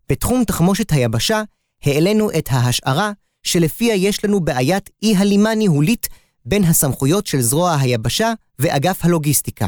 בתחום 0.10 0.44
תחמושת 0.44 0.92
היבשה 0.92 1.44
העלינו 1.84 2.30
את 2.32 2.48
ההשערה 2.52 3.12
שלפיה 3.44 3.96
יש 3.96 4.26
לנו 4.26 4.40
בעיית 4.40 4.90
אי-הלימה 5.04 5.56
ניהולית 5.56 6.10
בין 6.46 6.64
הסמכויות 6.64 7.28
של 7.28 7.42
זרוע 7.42 7.76
היבשה 7.80 8.34
ואגף 8.60 9.06
הלוגיסטיקה. 9.06 9.68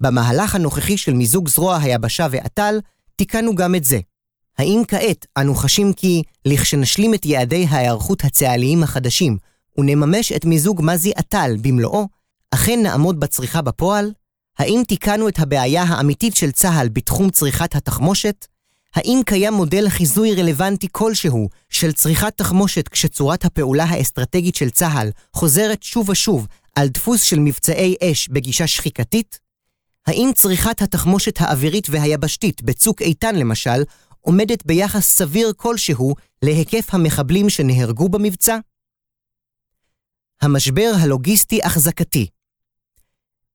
במהלך 0.00 0.54
הנוכחי 0.54 0.96
של 0.96 1.12
מיזוג 1.12 1.48
זרוע 1.48 1.78
היבשה 1.78 2.26
ואט"ל, 2.30 2.80
תיקנו 3.16 3.54
גם 3.54 3.74
את 3.74 3.84
זה. 3.84 3.98
האם 4.58 4.82
כעת 4.88 5.26
אנו 5.36 5.54
חשים 5.54 5.92
כי 5.92 6.22
לכשנשלים 6.44 7.14
את 7.14 7.26
יעדי 7.26 7.66
ההיערכות 7.68 8.24
הצה"ליים 8.24 8.82
החדשים 8.82 9.36
ונממש 9.78 10.32
את 10.32 10.44
מיזוג 10.44 10.80
מזי 10.84 11.12
אט"ל 11.18 11.56
במלואו, 11.60 12.06
אכן 12.50 12.82
נעמוד 12.82 13.20
בצריכה 13.20 13.62
בפועל? 13.62 14.12
האם 14.58 14.82
תיקנו 14.88 15.28
את 15.28 15.38
הבעיה 15.38 15.82
האמיתית 15.82 16.36
של 16.36 16.52
צה"ל 16.52 16.88
בתחום 16.88 17.30
צריכת 17.30 17.74
התחמושת? 17.74 18.46
האם 18.94 19.20
קיים 19.26 19.54
מודל 19.54 19.88
חיזוי 19.88 20.34
רלוונטי 20.34 20.88
כלשהו 20.92 21.48
של 21.70 21.92
צריכת 21.92 22.36
תחמושת 22.36 22.88
כשצורת 22.88 23.44
הפעולה 23.44 23.84
האסטרטגית 23.84 24.54
של 24.54 24.70
צה"ל 24.70 25.10
חוזרת 25.32 25.82
שוב 25.82 26.08
ושוב 26.08 26.46
על 26.74 26.88
דפוס 26.88 27.22
של 27.22 27.38
מבצעי 27.38 27.94
אש 28.02 28.28
בגישה 28.28 28.66
שחיקתית? 28.66 29.38
האם 30.06 30.30
צריכת 30.34 30.82
התחמושת 30.82 31.40
האווירית 31.40 31.86
והיבשתית 31.90 32.62
בצוק 32.62 33.02
איתן 33.02 33.36
למשל, 33.36 33.82
עומדת 34.20 34.66
ביחס 34.66 35.06
סביר 35.06 35.52
כלשהו 35.56 36.14
להיקף 36.42 36.94
המחבלים 36.94 37.50
שנהרגו 37.50 38.08
במבצע? 38.08 38.58
המשבר 40.42 40.92
הלוגיסטי-החזקתי 41.00 42.26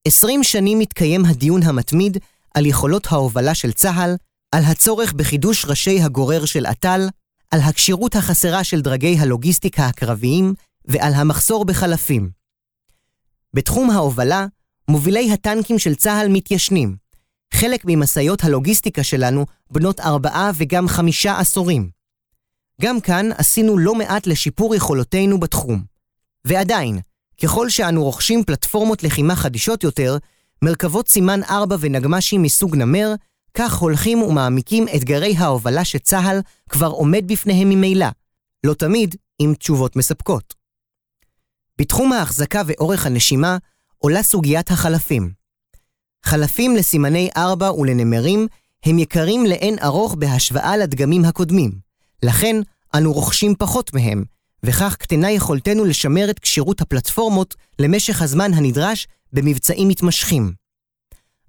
עשרים 0.07 0.43
שנים 0.43 0.79
מתקיים 0.79 1.25
הדיון 1.25 1.63
המתמיד 1.63 2.17
על 2.53 2.65
יכולות 2.65 3.07
ההובלה 3.11 3.55
של 3.55 3.71
צה"ל, 3.71 4.15
על 4.53 4.63
הצורך 4.63 5.13
בחידוש 5.13 5.65
ראשי 5.65 6.01
הגורר 6.01 6.45
של 6.45 6.65
אט"ל, 6.65 7.09
על 7.51 7.59
הכשירות 7.59 8.15
החסרה 8.15 8.63
של 8.63 8.81
דרגי 8.81 9.17
הלוגיסטיקה 9.19 9.85
הקרביים 9.85 10.53
ועל 10.85 11.13
המחסור 11.13 11.65
בחלפים. 11.65 12.29
בתחום 13.53 13.89
ההובלה, 13.89 14.45
מובילי 14.87 15.31
הטנקים 15.31 15.79
של 15.79 15.95
צה"ל 15.95 16.27
מתיישנים. 16.29 16.95
חלק 17.53 17.81
ממשאיות 17.85 18.43
הלוגיסטיקה 18.43 19.03
שלנו 19.03 19.45
בנות 19.71 19.99
ארבעה 19.99 20.51
וגם 20.55 20.87
חמישה 20.87 21.39
עשורים. 21.39 21.89
גם 22.81 22.99
כאן 23.01 23.29
עשינו 23.37 23.77
לא 23.77 23.95
מעט 23.95 24.27
לשיפור 24.27 24.75
יכולותינו 24.75 25.39
בתחום. 25.39 25.83
ועדיין, 26.45 26.99
ככל 27.43 27.69
שאנו 27.69 28.03
רוכשים 28.03 28.43
פלטפורמות 28.43 29.03
לחימה 29.03 29.35
חדישות 29.35 29.83
יותר, 29.83 30.17
מרכבות 30.61 31.07
סימן 31.07 31.43
4 31.43 31.75
ונגמ"שים 31.79 32.41
מסוג 32.41 32.75
נמר, 32.75 33.13
כך 33.53 33.75
הולכים 33.75 34.21
ומעמיקים 34.21 34.85
אתגרי 34.95 35.35
ההובלה 35.37 35.85
שצה"ל 35.85 36.39
כבר 36.69 36.87
עומד 36.87 37.27
בפניהם 37.27 37.69
ממילא, 37.69 38.07
לא 38.63 38.73
תמיד 38.73 39.15
עם 39.39 39.53
תשובות 39.53 39.95
מספקות. 39.95 40.53
בתחום 41.77 42.13
ההחזקה 42.13 42.61
ואורך 42.65 43.05
הנשימה 43.05 43.57
עולה 43.97 44.23
סוגיית 44.23 44.71
החלפים. 44.71 45.31
חלפים 46.25 46.75
לסימני 46.75 47.29
4 47.37 47.71
ולנמרים 47.73 48.47
הם 48.85 48.99
יקרים 48.99 49.45
לאין 49.45 49.79
ארוך 49.83 50.15
בהשוואה 50.15 50.77
לדגמים 50.77 51.25
הקודמים, 51.25 51.71
לכן 52.23 52.55
אנו 52.95 53.13
רוכשים 53.13 53.55
פחות 53.55 53.93
מהם, 53.93 54.23
וכך 54.63 54.95
קטנה 54.95 55.31
יכולתנו 55.31 55.85
לשמר 55.85 56.29
את 56.29 56.39
כשירות 56.39 56.81
הפלטפורמות 56.81 57.55
למשך 57.79 58.21
הזמן 58.21 58.53
הנדרש 58.53 59.07
במבצעים 59.33 59.87
מתמשכים. 59.87 60.53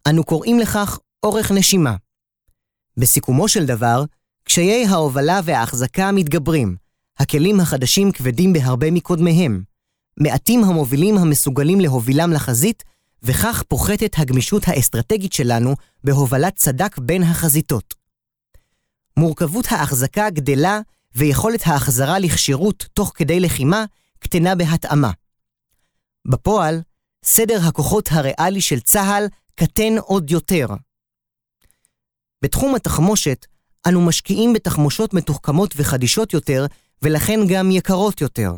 אנו 0.09 0.25
קוראים 0.25 0.59
לכך 0.59 0.99
אורך 1.25 1.53
נשימה. 1.53 1.97
בסיכומו 2.97 3.49
של 3.49 3.67
דבר, 3.67 4.05
קשיי 4.45 4.87
ההובלה 4.87 5.41
וההחזקה 5.45 6.13
מתגברים, 6.13 6.77
הכלים 7.19 7.61
החדשים 7.61 8.13
כבדים 8.13 8.53
בהרבה 8.53 8.91
מקודמיהם. 8.91 9.63
מעטים 10.21 10.65
המובילים 10.65 11.19
המסוגלים 11.19 11.81
להובילם 11.81 12.33
לחזית, 12.33 12.83
וכך 13.23 13.63
פוחתת 13.69 14.15
הגמישות 14.19 14.69
האסטרטגית 14.69 15.33
שלנו 15.33 15.75
בהובלת 16.05 16.59
סדק 16.59 16.99
בין 16.99 17.23
החזיתות. 17.23 17.95
מורכבות 19.17 19.67
ההחזקה 19.71 20.31
גדלה 20.31 20.81
ויכולת 21.15 21.67
ההחזרה 21.67 22.19
לכשירות 22.19 22.87
תוך 22.95 23.13
כדי 23.15 23.41
לחימה 23.41 23.85
קטנה 24.19 24.55
בהתאמה. 24.55 25.11
בפועל, 26.29 26.81
סדר 27.25 27.59
הכוחות 27.69 28.09
הריאלי 28.13 28.61
של 28.61 28.81
צה"ל 28.81 29.27
קטן 29.55 29.99
עוד 29.99 30.31
יותר. 30.31 30.67
בתחום 32.45 32.75
התחמושת, 32.75 33.47
אנו 33.89 34.01
משקיעים 34.01 34.53
בתחמושות 34.53 35.15
מתוחכמות 35.15 35.75
וחדישות 35.77 36.33
יותר, 36.33 36.67
ולכן 37.03 37.41
גם 37.49 37.71
יקרות 37.71 38.21
יותר. 38.21 38.53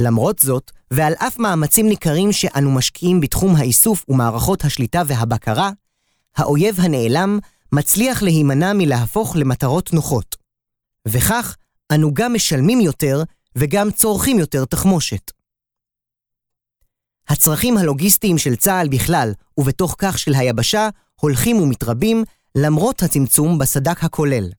למרות 0.00 0.38
זאת, 0.38 0.70
ועל 0.90 1.12
אף 1.12 1.38
מאמצים 1.38 1.88
ניכרים 1.88 2.32
שאנו 2.32 2.70
משקיעים 2.70 3.20
בתחום 3.20 3.56
האיסוף 3.56 4.04
ומערכות 4.08 4.64
השליטה 4.64 5.02
והבקרה, 5.06 5.70
האויב 6.36 6.80
הנעלם 6.80 7.38
מצליח 7.72 8.22
להימנע 8.22 8.72
מלהפוך 8.72 9.36
למטרות 9.36 9.92
נוחות. 9.92 10.36
וכך, 11.08 11.56
אנו 11.92 12.14
גם 12.14 12.34
משלמים 12.34 12.80
יותר 12.80 13.22
וגם 13.56 13.90
צורכים 13.90 14.38
יותר 14.38 14.64
תחמושת. 14.64 15.30
הצרכים 17.28 17.76
הלוגיסטיים 17.76 18.38
של 18.38 18.56
צה"ל 18.56 18.88
בכלל, 18.88 19.32
ובתוך 19.58 19.94
כך 19.98 20.18
של 20.18 20.34
היבשה, 20.34 20.88
הולכים 21.20 21.56
ומתרבים, 21.56 22.24
למרות 22.54 23.02
הצמצום 23.02 23.58
בסד"כ 23.58 24.04
הכולל. 24.04 24.50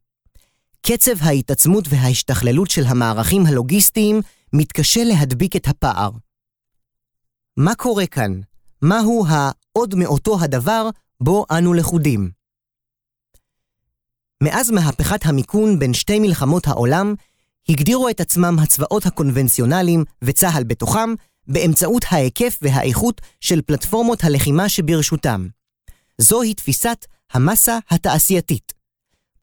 קצב 0.82 1.12
ההתעצמות 1.22 1.86
וההשתכללות 1.90 2.70
של 2.70 2.84
המערכים 2.86 3.46
הלוגיסטיים 3.46 4.22
מתקשה 4.54 5.04
להדביק 5.04 5.56
את 5.56 5.68
הפער. 5.68 6.12
מה 7.58 7.76
קורה 7.76 8.06
כאן? 8.06 8.40
מהו 8.82 9.26
העוד 9.28 9.96
מאותו 9.96 10.38
הדבר 10.42 10.90
בו 11.22 11.46
אנו 11.52 11.74
לכודים? 11.74 12.32
מאז 14.44 14.72
מהפכת 14.72 15.26
המיכון 15.26 15.80
בין 15.80 15.94
שתי 15.94 16.20
מלחמות 16.20 16.68
העולם, 16.68 17.16
הגדירו 17.70 18.10
את 18.10 18.22
עצמם 18.22 18.60
הצבאות 18.60 19.06
הקונבנציונליים, 19.06 20.04
וצה"ל 20.22 20.64
בתוכם, 20.64 21.14
באמצעות 21.48 22.06
ההיקף 22.12 22.60
והאיכות 22.62 23.22
של 23.40 23.62
פלטפורמות 23.62 24.24
הלחימה 24.24 24.70
שברשותם. 24.70 25.48
זוהי 26.18 26.54
תפיסת 26.54 27.06
המסה 27.34 27.78
התעשייתית. 27.90 28.74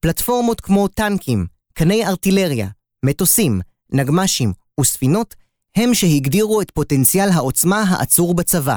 פלטפורמות 0.01 0.61
כמו 0.61 0.89
טנקים, 0.89 1.47
קני 1.73 2.07
ארטילריה, 2.07 2.69
מטוסים, 3.05 3.61
נגמ"שים 3.93 4.53
וספינות 4.81 5.35
הם 5.77 5.95
שהגדירו 5.95 6.63
את 6.63 6.71
פוטנציאל 6.71 7.29
העוצמה 7.29 7.83
העצור 7.89 8.35
בצבא. 8.35 8.77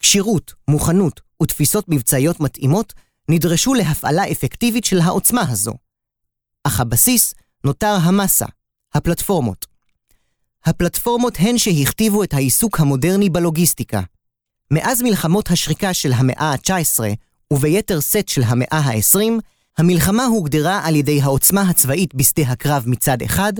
כשירות, 0.00 0.54
מוכנות 0.68 1.20
ותפיסות 1.42 1.84
מבצעיות 1.88 2.40
מתאימות 2.40 2.92
נדרשו 3.28 3.74
להפעלה 3.74 4.30
אפקטיבית 4.32 4.84
של 4.84 5.00
העוצמה 5.00 5.42
הזו. 5.50 5.72
אך 6.64 6.80
הבסיס 6.80 7.34
נותר 7.64 7.96
המסה, 8.02 8.46
הפלטפורמות. 8.94 9.66
הפלטפורמות 10.64 11.34
הן 11.38 11.58
שהכתיבו 11.58 12.22
את 12.22 12.34
העיסוק 12.34 12.80
המודרני 12.80 13.30
בלוגיסטיקה. 13.30 14.00
מאז 14.70 15.02
מלחמות 15.02 15.50
השריקה 15.50 15.94
של 15.94 16.12
המאה 16.12 16.52
ה-19 16.52 17.00
וביתר 17.52 18.00
שאת 18.00 18.28
של 18.28 18.42
המאה 18.42 18.78
ה-20, 18.78 19.40
המלחמה 19.78 20.24
הוגדרה 20.24 20.80
על 20.84 20.96
ידי 20.96 21.22
העוצמה 21.22 21.62
הצבאית 21.62 22.14
בשדה 22.14 22.42
הקרב 22.42 22.84
מצד 22.86 23.22
אחד, 23.22 23.52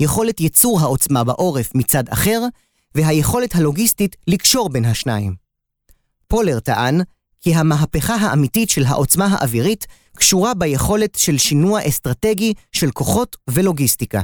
יכולת 0.00 0.40
ייצור 0.40 0.80
העוצמה 0.80 1.24
בעורף 1.24 1.74
מצד 1.74 2.08
אחר, 2.08 2.40
והיכולת 2.94 3.54
הלוגיסטית 3.54 4.16
לקשור 4.26 4.68
בין 4.68 4.84
השניים. 4.84 5.34
פולר 6.28 6.60
טען 6.60 7.00
כי 7.40 7.54
המהפכה 7.54 8.14
האמיתית 8.14 8.70
של 8.70 8.84
העוצמה 8.84 9.26
האווירית 9.26 9.86
קשורה 10.16 10.54
ביכולת 10.54 11.14
של 11.14 11.38
שינוע 11.38 11.80
אסטרטגי 11.88 12.54
של 12.72 12.90
כוחות 12.90 13.36
ולוגיסטיקה. 13.50 14.22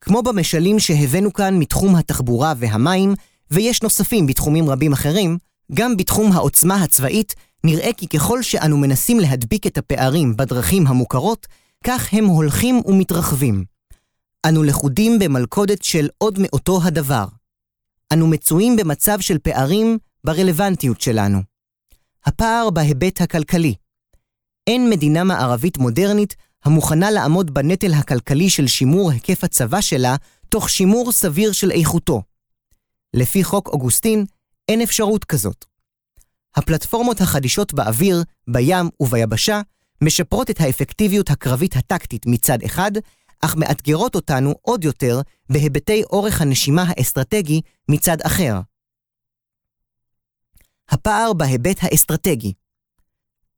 כמו 0.00 0.22
במשלים 0.22 0.78
שהבאנו 0.78 1.32
כאן 1.32 1.58
מתחום 1.58 1.96
התחבורה 1.96 2.54
והמים, 2.56 3.14
ויש 3.50 3.82
נוספים 3.82 4.26
בתחומים 4.26 4.70
רבים 4.70 4.92
אחרים, 4.92 5.38
גם 5.72 5.96
בתחום 5.96 6.32
העוצמה 6.32 6.82
הצבאית 6.82 7.34
נראה 7.64 7.92
כי 7.96 8.08
ככל 8.08 8.42
שאנו 8.42 8.78
מנסים 8.78 9.20
להדביק 9.20 9.66
את 9.66 9.78
הפערים 9.78 10.36
בדרכים 10.36 10.86
המוכרות, 10.86 11.46
כך 11.84 12.14
הם 12.14 12.24
הולכים 12.24 12.80
ומתרחבים. 12.84 13.64
אנו 14.46 14.62
לכודים 14.62 15.18
במלכודת 15.18 15.82
של 15.82 16.08
עוד 16.18 16.38
מאותו 16.38 16.80
הדבר. 16.84 17.24
אנו 18.12 18.26
מצויים 18.26 18.76
במצב 18.76 19.20
של 19.20 19.38
פערים 19.38 19.98
ברלוונטיות 20.24 21.00
שלנו. 21.00 21.42
הפער 22.24 22.70
בהיבט 22.70 23.20
הכלכלי. 23.20 23.74
אין 24.66 24.90
מדינה 24.90 25.24
מערבית 25.24 25.78
מודרנית 25.78 26.36
המוכנה 26.64 27.10
לעמוד 27.10 27.54
בנטל 27.54 27.94
הכלכלי 27.94 28.50
של 28.50 28.66
שימור 28.66 29.10
היקף 29.10 29.44
הצבא 29.44 29.80
שלה, 29.80 30.16
תוך 30.48 30.70
שימור 30.70 31.12
סביר 31.12 31.52
של 31.52 31.70
איכותו. 31.70 32.22
לפי 33.14 33.44
חוק 33.44 33.68
אוגוסטין, 33.68 34.24
אין 34.68 34.80
אפשרות 34.80 35.24
כזאת. 35.24 35.64
הפלטפורמות 36.56 37.20
החדישות 37.20 37.74
באוויר, 37.74 38.22
בים 38.48 38.88
וביבשה 39.00 39.60
משפרות 40.00 40.50
את 40.50 40.60
האפקטיביות 40.60 41.30
הקרבית 41.30 41.76
הטקטית 41.76 42.26
מצד 42.26 42.58
אחד, 42.66 42.92
אך 43.44 43.56
מאתגרות 43.56 44.14
אותנו 44.14 44.54
עוד 44.62 44.84
יותר 44.84 45.20
בהיבטי 45.50 46.02
אורך 46.04 46.40
הנשימה 46.40 46.84
האסטרטגי 46.88 47.60
מצד 47.88 48.16
אחר. 48.20 48.60
הפער 50.88 51.32
בהיבט 51.32 51.78
האסטרטגי 51.82 52.52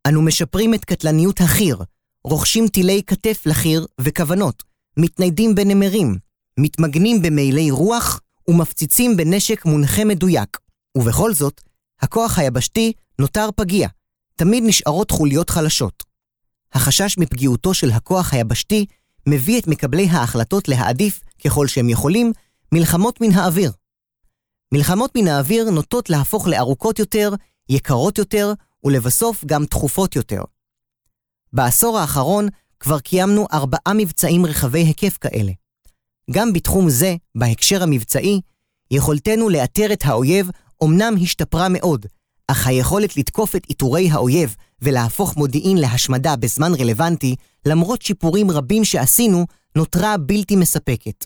אנו 0.09 0.23
משפרים 0.23 0.75
את 0.75 0.85
קטלניות 0.85 1.41
החי"ר, 1.41 1.77
רוכשים 2.25 2.69
טילי 2.69 3.03
כתף 3.07 3.43
לחי"ר 3.47 3.85
וכוונות, 4.01 4.63
מתניידים 4.97 5.55
בנמרים, 5.55 6.17
מתמגנים 6.61 7.23
במעילי 7.23 7.71
רוח 7.71 8.21
ומפציצים 8.49 9.17
בנשק 9.17 9.65
מונחה 9.65 10.05
מדויק. 10.05 10.66
ובכל 10.97 11.35
זאת, 11.35 11.61
הכוח 12.01 12.39
היבשתי 12.39 12.93
נותר 13.19 13.49
פגיע, 13.57 13.89
תמיד 14.37 14.63
נשארות 14.67 15.11
חוליות 15.11 15.51
חלשות. 15.51 16.05
החשש 16.73 17.19
מפגיעותו 17.19 17.75
של 17.75 17.91
הכוח 17.91 18.33
היבשתי 18.33 18.87
מביא 19.29 19.61
את 19.61 19.67
מקבלי 19.67 20.09
ההחלטות 20.09 20.69
להעדיף, 20.69 21.21
ככל 21.45 21.67
שהם 21.67 21.89
יכולים, 21.89 22.33
מלחמות 22.73 23.21
מן 23.21 23.33
האוויר. 23.33 23.73
מלחמות 24.73 25.11
מן 25.17 25.29
האוויר 25.29 25.71
נוטות 25.71 26.11
להפוך 26.11 26.49
לארוכות 26.49 26.99
יותר, 26.99 27.35
יקרות 27.69 28.19
יותר, 28.19 28.53
ולבסוף 28.85 29.45
גם 29.45 29.67
תכופות 29.67 30.17
יותר. 30.17 30.43
בעשור 31.53 31.99
האחרון 31.99 32.49
כבר 32.81 33.01
קיימנו 33.01 33.47
ארבעה 33.53 33.95
מבצעים 33.95 34.47
רחבי 34.47 34.79
היקף 34.79 35.19
כאלה. 35.21 35.53
גם 36.31 36.53
בתחום 36.53 36.91
זה, 36.91 37.17
בהקשר 37.35 37.83
המבצעי, 37.83 38.41
יכולתנו 38.91 39.49
לאתר 39.49 39.93
את 39.93 40.05
האויב 40.05 40.51
אומנם 40.81 41.15
השתפרה 41.23 41.69
מאוד, 41.69 42.07
אך 42.49 42.67
היכולת 42.67 43.17
לתקוף 43.17 43.57
את 43.57 43.65
עיטורי 43.67 44.11
האויב 44.11 44.57
ולהפוך 44.83 45.37
מודיעין 45.37 45.79
להשמדה 45.79 46.37
בזמן 46.37 46.73
רלוונטי, 46.81 47.37
למרות 47.67 48.03
שיפורים 48.03 48.51
רבים 48.51 48.85
שעשינו, 48.85 49.47
נותרה 49.77 50.17
בלתי 50.17 50.57
מספקת. 50.57 51.25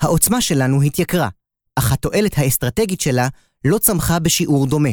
העוצמה 0.00 0.40
שלנו 0.40 0.82
התייקרה, 0.82 1.28
אך 1.76 1.92
התועלת 1.92 2.38
האסטרטגית 2.38 3.00
שלה 3.00 3.28
לא 3.64 3.78
צמחה 3.78 4.18
בשיעור 4.18 4.66
דומה. 4.66 4.88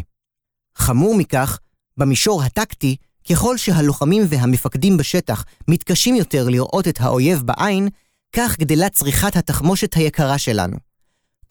חמור 0.76 1.16
מכך, 1.16 1.60
במישור 1.98 2.44
הטקטי, 2.44 2.96
ככל 3.30 3.58
שהלוחמים 3.58 4.24
והמפקדים 4.30 4.98
בשטח 4.98 5.46
מתקשים 5.68 6.16
יותר 6.16 6.50
לראות 6.50 6.88
את 6.88 7.02
האויב 7.02 7.42
בעין, 7.42 7.90
כך 8.36 8.60
גדלה 8.60 8.90
צריכת 8.90 9.36
התחמושת 9.36 9.94
היקרה 9.94 10.38
שלנו. 10.38 10.89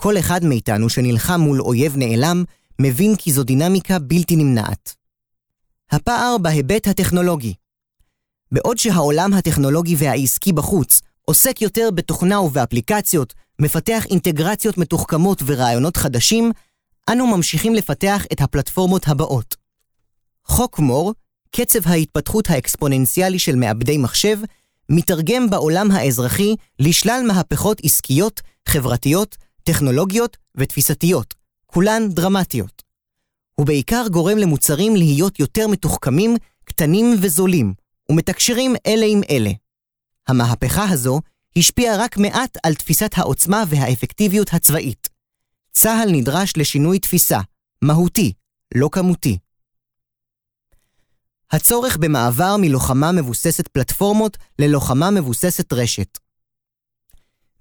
כל 0.03 0.19
אחד 0.19 0.45
מאיתנו 0.45 0.89
שנלחם 0.89 1.41
מול 1.41 1.61
אויב 1.61 1.97
נעלם, 1.97 2.45
מבין 2.79 3.17
כי 3.17 3.33
זו 3.33 3.43
דינמיקה 3.43 3.99
בלתי 3.99 4.37
נמנעת. 4.37 4.95
הפער 5.91 6.37
בהיבט 6.43 6.89
הטכנולוגי 6.89 7.55
בעוד 8.53 8.79
שהעולם 8.79 9.35
הטכנולוגי 9.35 9.97
והעסקי 9.99 10.53
בחוץ 10.53 11.01
עוסק 11.25 11.63
יותר 11.63 11.89
בתוכנה 11.95 12.41
ובאפליקציות, 12.41 13.35
מפתח 13.59 14.07
אינטגרציות 14.11 14.79
מתוחכמות 14.79 15.43
ורעיונות 15.47 15.97
חדשים, 15.97 16.53
אנו 17.13 17.27
ממשיכים 17.27 17.75
לפתח 17.75 18.25
את 18.33 18.41
הפלטפורמות 18.41 19.09
הבאות. 19.09 19.57
חוק 20.45 20.79
מור, 20.79 21.15
קצב 21.51 21.89
ההתפתחות 21.89 22.51
האקספוננציאלי 22.51 23.39
של 23.39 23.57
מעבדי 23.57 23.99
מחשב, 23.99 24.39
מתרגם 24.89 25.51
בעולם 25.51 25.91
האזרחי 25.91 26.55
לשלל 26.79 27.23
מהפכות 27.27 27.81
עסקיות, 27.85 28.41
חברתיות, 28.69 29.37
טכנולוגיות 29.69 30.37
ותפיסתיות, 30.55 31.35
כולן 31.67 32.09
דרמטיות. 32.09 32.83
הוא 33.55 33.67
בעיקר 33.67 34.05
גורם 34.13 34.39
למוצרים 34.39 34.97
להיות 34.97 35.41
יותר 35.41 35.67
מתוחכמים, 35.69 36.37
קטנים 36.65 37.15
וזולים, 37.23 37.75
ומתקשרים 38.11 38.75
אלה 38.87 39.07
עם 39.09 39.21
אלה. 39.31 39.51
המהפכה 40.29 40.85
הזו 40.89 41.21
השפיעה 41.57 41.97
רק 41.97 42.19
מעט 42.19 42.57
על 42.63 42.75
תפיסת 42.75 43.11
העוצמה 43.17 43.65
והאפקטיביות 43.69 44.49
הצבאית. 44.53 45.09
צה"ל 45.73 46.11
נדרש 46.13 46.53
לשינוי 46.57 46.99
תפיסה, 46.99 47.41
מהותי, 47.83 48.33
לא 48.75 48.89
כמותי. 48.93 49.39
הצורך 51.51 51.97
במעבר 51.97 52.57
מלוחמה 52.61 53.13
מבוססת 53.13 53.69
פלטפורמות 53.69 54.37
ללוחמה 54.59 55.11
מבוססת 55.11 55.73
רשת. 55.73 56.19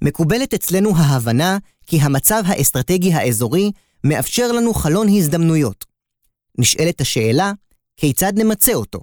מקובלת 0.02 0.54
אצלנו 0.54 0.98
ההבנה 0.98 1.58
כי 1.88 2.02
המצב 2.02 2.44
האסטרטגי 2.46 3.14
האזורי 3.14 3.72
מאפשר 4.04 4.52
לנו 4.52 4.74
חלון 4.74 5.08
הזדמנויות. 5.10 5.86
נשאלת 6.58 7.02
השאלה, 7.02 7.52
כיצד 7.98 8.34
נמצה 8.36 8.74
אותו? 8.74 9.00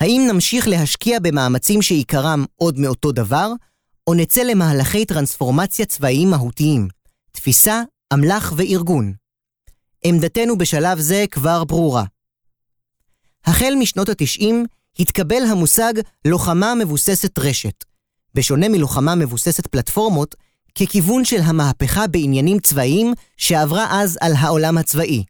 האם 0.00 0.28
נמשיך 0.32 0.68
להשקיע 0.68 1.18
במאמצים 1.20 1.82
שעיקרם 1.82 2.44
עוד 2.56 2.78
מאותו 2.78 3.12
דבר, 3.12 3.52
או 4.06 4.14
נצא 4.14 4.42
למהלכי 4.42 5.04
טרנספורמציה 5.04 5.86
צבאיים 5.86 6.30
מהותיים, 6.30 6.88
תפיסה, 7.32 7.82
אמל"ח 8.12 8.52
וארגון? 8.56 9.12
עמדתנו 10.04 10.58
בשלב 10.58 11.00
זה 11.00 11.24
כבר 11.30 11.64
ברורה. 11.64 12.04
החל 13.44 13.74
משנות 13.78 14.08
ה-90 14.08 14.54
התקבל 14.98 15.42
המושג 15.50 15.92
לוחמה 16.24 16.74
מבוססת 16.74 17.38
רשת, 17.38 17.84
בשונה 18.34 18.68
מלוחמה 18.68 19.14
מבוססת 19.14 19.66
פלטפורמות, 19.66 20.34
ככיוון 20.74 21.24
של 21.24 21.40
המהפכה 21.40 22.06
בעניינים 22.06 22.58
צבאיים 22.58 23.14
שעברה 23.36 23.86
אז 23.90 24.18
על 24.20 24.32
העולם 24.38 24.78
הצבאי. 24.78 25.24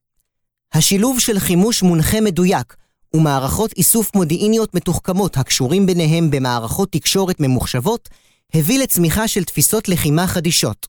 השילוב 0.73 1.21
של 1.21 1.39
חימוש 1.39 1.83
מונחה 1.83 2.21
מדויק 2.21 2.77
ומערכות 3.15 3.73
איסוף 3.73 4.15
מודיעיניות 4.15 4.75
מתוחכמות 4.75 5.37
הקשורים 5.37 5.87
ביניהם 5.87 6.31
במערכות 6.31 6.93
תקשורת 6.93 7.41
ממוחשבות, 7.41 8.09
הביא 8.55 8.79
לצמיחה 8.79 9.29
של 9.29 9.45
תפיסות 9.45 9.89
לחימה 9.89 10.27
חדישות. 10.27 10.87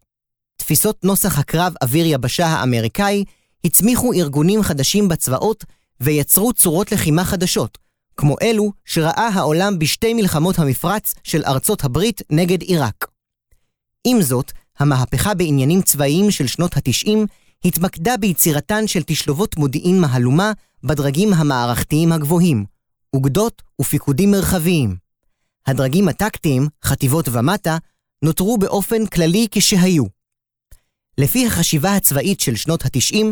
תפיסות 0.57 1.03
נוסח 1.03 1.39
הקרב 1.39 1.73
אוויר-יבשה 1.81 2.47
האמריקאי 2.47 3.23
הצמיחו 3.65 4.13
ארגונים 4.13 4.63
חדשים 4.63 5.07
בצבאות 5.07 5.65
ויצרו 6.01 6.53
צורות 6.53 6.91
לחימה 6.91 7.23
חדשות, 7.25 7.77
כמו 8.17 8.35
אלו 8.41 8.71
שראה 8.85 9.29
העולם 9.33 9.79
בשתי 9.79 10.13
מלחמות 10.13 10.59
המפרץ 10.59 11.13
של 11.23 11.43
ארצות 11.45 11.83
הברית 11.83 12.21
נגד 12.29 12.61
עיראק. 12.61 13.10
עם 14.07 14.21
זאת, 14.21 14.51
המהפכה 14.79 15.33
בעניינים 15.33 15.81
צבאיים 15.81 16.31
של 16.31 16.47
שנות 16.47 16.77
ה-90 16.77 17.17
התמקדה 17.65 18.17
ביצירתן 18.17 18.87
של 18.87 19.03
תשלובות 19.05 19.57
מודיעין 19.57 20.01
מהלומה 20.01 20.51
בדרגים 20.83 21.33
המערכתיים 21.33 22.11
הגבוהים, 22.11 22.65
אוגדות 23.13 23.61
ופיקודים 23.81 24.31
מרחביים. 24.31 24.95
הדרגים 25.67 26.07
הטקטיים, 26.07 26.67
חטיבות 26.83 27.29
ומטה, 27.31 27.77
נותרו 28.21 28.57
באופן 28.57 29.05
כללי 29.05 29.47
כשהיו. 29.51 30.03
לפי 31.17 31.47
החשיבה 31.47 31.95
הצבאית 31.95 32.39
של 32.39 32.55
שנות 32.55 32.85
ה-90, 32.85 33.25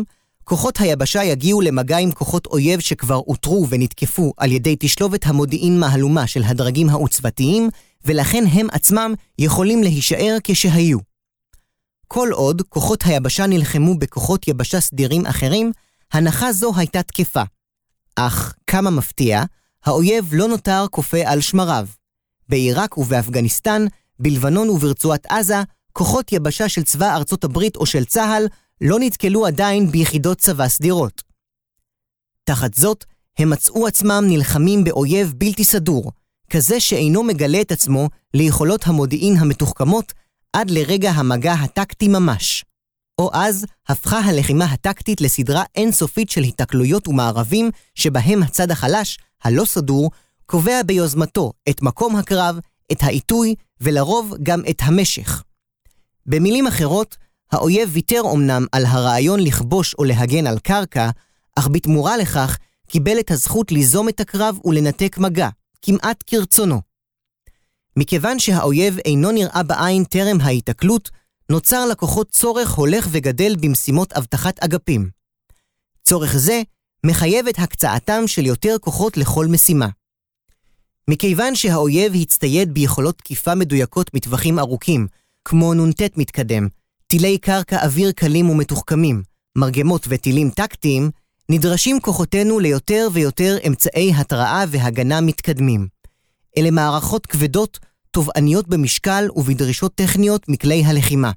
כוחות 0.44 0.80
היבשה 0.80 1.24
יגיעו 1.24 1.60
למגע 1.60 1.98
עם 1.98 2.12
כוחות 2.12 2.46
אויב 2.46 2.80
שכבר 2.80 3.16
אותרו 3.16 3.66
ונתקפו 3.68 4.32
על 4.36 4.52
ידי 4.52 4.76
תשלובת 4.78 5.26
המודיעין 5.26 5.80
מהלומה 5.80 6.26
של 6.26 6.42
הדרגים 6.44 6.88
העוצבתיים, 6.88 7.68
ולכן 8.04 8.44
הם 8.52 8.66
עצמם 8.72 9.14
יכולים 9.38 9.82
להישאר 9.82 10.36
כשהיו. 10.44 10.98
כל 12.08 12.28
עוד 12.32 12.62
כוחות 12.62 13.02
היבשה 13.06 13.46
נלחמו 13.46 13.98
בכוחות 13.98 14.48
יבשה 14.48 14.80
סדירים 14.80 15.26
אחרים, 15.26 15.72
הנחה 16.12 16.52
זו 16.52 16.72
הייתה 16.76 17.02
תקפה. 17.02 17.42
אך, 18.16 18.54
כמה 18.66 18.90
מפתיע, 18.90 19.42
האויב 19.84 20.28
לא 20.32 20.48
נותר 20.48 20.86
כופה 20.90 21.18
על 21.26 21.40
שמריו. 21.40 21.86
בעיראק 22.48 22.98
ובאפגניסטן, 22.98 23.84
בלבנון 24.18 24.68
וברצועת 24.68 25.26
עזה, 25.26 25.62
כוחות 25.92 26.32
יבשה 26.32 26.68
של 26.68 26.82
צבא 26.82 27.16
ארצות 27.16 27.44
הברית 27.44 27.76
או 27.76 27.86
של 27.86 28.04
צה"ל 28.04 28.46
לא 28.80 28.98
נתקלו 29.00 29.46
עדיין 29.46 29.90
ביחידות 29.90 30.38
צבא 30.38 30.68
סדירות. 30.68 31.22
תחת 32.44 32.74
זאת, 32.74 33.04
הם 33.38 33.50
מצאו 33.50 33.86
עצמם 33.86 34.24
נלחמים 34.28 34.84
באויב 34.84 35.34
בלתי 35.36 35.64
סדור, 35.64 36.12
כזה 36.50 36.80
שאינו 36.80 37.22
מגלה 37.22 37.60
את 37.60 37.72
עצמו 37.72 38.08
ליכולות 38.34 38.86
המודיעין 38.86 39.36
המתוחכמות 39.36 40.12
עד 40.52 40.70
לרגע 40.70 41.10
המגע 41.10 41.52
הטקטי 41.52 42.08
ממש. 42.08 42.64
או 43.18 43.30
אז 43.32 43.66
הפכה 43.88 44.18
הלחימה 44.18 44.64
הטקטית 44.64 45.20
לסדרה 45.20 45.64
אינסופית 45.74 46.30
של 46.30 46.42
היתקלויות 46.42 47.08
ומערבים, 47.08 47.70
שבהם 47.94 48.42
הצד 48.42 48.70
החלש, 48.70 49.18
הלא 49.44 49.64
סדור, 49.64 50.10
קובע 50.46 50.82
ביוזמתו 50.82 51.52
את 51.68 51.82
מקום 51.82 52.16
הקרב, 52.16 52.58
את 52.92 53.02
העיתוי, 53.02 53.54
ולרוב 53.80 54.34
גם 54.42 54.62
את 54.70 54.76
המשך. 54.82 55.42
במילים 56.26 56.66
אחרות, 56.66 57.16
האויב 57.52 57.90
ויתר 57.92 58.22
אמנם 58.34 58.66
על 58.72 58.86
הרעיון 58.86 59.40
לכבוש 59.40 59.94
או 59.94 60.04
להגן 60.04 60.46
על 60.46 60.58
קרקע, 60.58 61.10
אך 61.56 61.68
בתמורה 61.68 62.16
לכך 62.16 62.58
קיבל 62.88 63.18
את 63.20 63.30
הזכות 63.30 63.72
ליזום 63.72 64.08
את 64.08 64.20
הקרב 64.20 64.58
ולנתק 64.64 65.18
מגע, 65.18 65.48
כמעט 65.82 66.24
כרצונו. 66.26 66.80
מכיוון 67.96 68.38
שהאויב 68.38 68.98
אינו 69.04 69.30
נראה 69.30 69.62
בעין 69.62 70.04
טרם 70.04 70.40
ההיתקלות, 70.40 71.10
נוצר 71.50 71.86
לכוחות 71.86 72.30
צורך 72.30 72.70
הולך 72.70 73.08
וגדל 73.10 73.56
במשימות 73.60 74.12
אבטחת 74.12 74.58
אגפים. 74.58 75.10
צורך 76.02 76.36
זה 76.36 76.62
מחייב 77.06 77.48
את 77.48 77.58
הקצאתם 77.58 78.26
של 78.26 78.46
יותר 78.46 78.76
כוחות 78.80 79.16
לכל 79.16 79.46
משימה. 79.46 79.88
מכיוון 81.10 81.54
שהאויב 81.54 82.12
הצטייד 82.14 82.74
ביכולות 82.74 83.18
תקיפה 83.18 83.54
מדויקות 83.54 84.14
מטווחים 84.14 84.58
ארוכים, 84.58 85.06
כמו 85.44 85.74
נ"ט 85.74 86.02
מתקדם, 86.16 86.68
טילי 87.06 87.38
קרקע 87.38 87.84
אוויר 87.84 88.12
קלים 88.12 88.50
ומתוחכמים, 88.50 89.22
מרגמות 89.58 90.06
וטילים 90.08 90.50
טקטיים, 90.50 91.10
נדרשים 91.52 92.00
כוחותינו 92.00 92.58
ליותר 92.58 93.08
ויותר 93.12 93.56
אמצעי 93.66 94.12
התראה 94.14 94.64
והגנה 94.68 95.20
מתקדמים. 95.20 95.88
אלה 96.58 96.70
מערכות 96.70 97.26
כבדות, 97.26 97.78
תובעניות 98.10 98.68
במשקל 98.68 99.28
ובדרישות 99.36 99.94
טכניות 99.94 100.48
מכלי 100.48 100.84
הלחימה. 100.84 101.30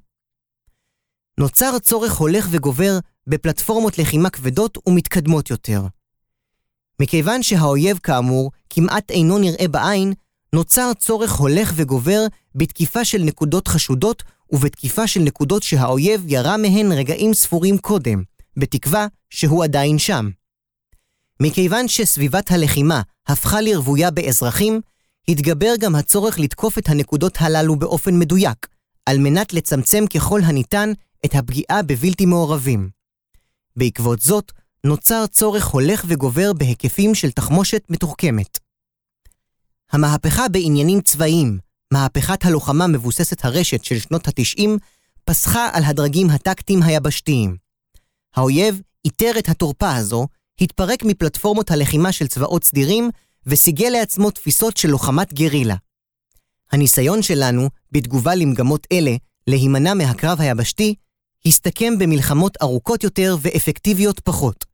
נוצר 1.40 1.78
צורך 1.78 2.14
הולך 2.14 2.48
וגובר 2.50 2.98
בפלטפורמות 3.26 3.98
לחימה 3.98 4.30
כבדות 4.30 4.78
ומתקדמות 4.86 5.50
יותר. 5.50 5.82
מכיוון 7.00 7.42
שהאויב 7.42 7.98
כאמור 7.98 8.50
כמעט 8.70 9.10
אינו 9.10 9.38
נראה 9.38 9.68
בעין, 9.68 10.12
נוצר 10.52 10.92
צורך 10.98 11.32
הולך 11.32 11.72
וגובר 11.76 12.26
בתקיפה 12.54 13.04
של 13.04 13.22
נקודות 13.22 13.68
חשודות 13.68 14.22
ובתקיפה 14.50 15.06
של 15.06 15.20
נקודות 15.20 15.62
שהאויב 15.62 16.24
ירה 16.26 16.56
מהן 16.56 16.92
רגעים 16.92 17.34
ספורים 17.34 17.78
קודם, 17.78 18.22
בתקווה 18.56 19.06
שהוא 19.34 19.64
עדיין 19.64 19.98
שם. 19.98 20.30
מכיוון 21.40 21.88
שסביבת 21.88 22.50
הלחימה 22.50 23.02
הפכה 23.26 23.60
לרוויה 23.60 24.10
באזרחים, 24.10 24.80
התגבר 25.28 25.72
גם 25.80 25.94
הצורך 25.94 26.38
לתקוף 26.38 26.78
את 26.78 26.88
הנקודות 26.88 27.36
הללו 27.40 27.76
באופן 27.76 28.18
מדויק, 28.18 28.66
על 29.06 29.18
מנת 29.18 29.52
לצמצם 29.52 30.04
ככל 30.14 30.40
הניתן 30.44 30.92
את 31.24 31.34
הפגיעה 31.34 31.82
בבלתי 31.82 32.26
מעורבים. 32.26 32.90
בעקבות 33.76 34.20
זאת, 34.20 34.52
נוצר 34.84 35.26
צורך 35.26 35.66
הולך 35.66 36.04
וגובר 36.08 36.52
בהיקפים 36.52 37.14
של 37.14 37.30
תחמושת 37.30 37.82
מתוחכמת. 37.90 38.58
המהפכה 39.92 40.48
בעניינים 40.48 41.00
צבאיים, 41.00 41.58
מהפכת 41.92 42.44
הלוחמה 42.44 42.86
מבוססת 42.86 43.44
הרשת 43.44 43.84
של 43.84 43.98
שנות 43.98 44.28
ה-90, 44.28 44.68
פסחה 45.24 45.68
על 45.72 45.84
הדרגים 45.84 46.30
הטקטיים 46.30 46.82
היבשתיים. 46.82 47.56
האויב 48.36 48.80
איתר 49.04 49.32
את 49.38 49.48
התורפה 49.48 49.96
הזו, 49.96 50.26
התפרק 50.60 51.02
מפלטפורמות 51.04 51.70
הלחימה 51.70 52.12
של 52.12 52.26
צבאות 52.26 52.64
סדירים, 52.64 53.10
וסיגל 53.46 53.88
לעצמו 53.88 54.30
תפיסות 54.30 54.76
של 54.76 54.88
לוחמת 54.88 55.32
גרילה. 55.32 55.74
הניסיון 56.72 57.22
שלנו, 57.22 57.68
בתגובה 57.92 58.34
למגמות 58.34 58.86
אלה, 58.92 59.16
להימנע 59.46 59.94
מהקרב 59.94 60.40
היבשתי, 60.40 60.94
הסתכם 61.46 61.98
במלחמות 61.98 62.56
ארוכות 62.62 63.04
יותר 63.04 63.36
ואפקטיביות 63.40 64.20
פחות. 64.20 64.64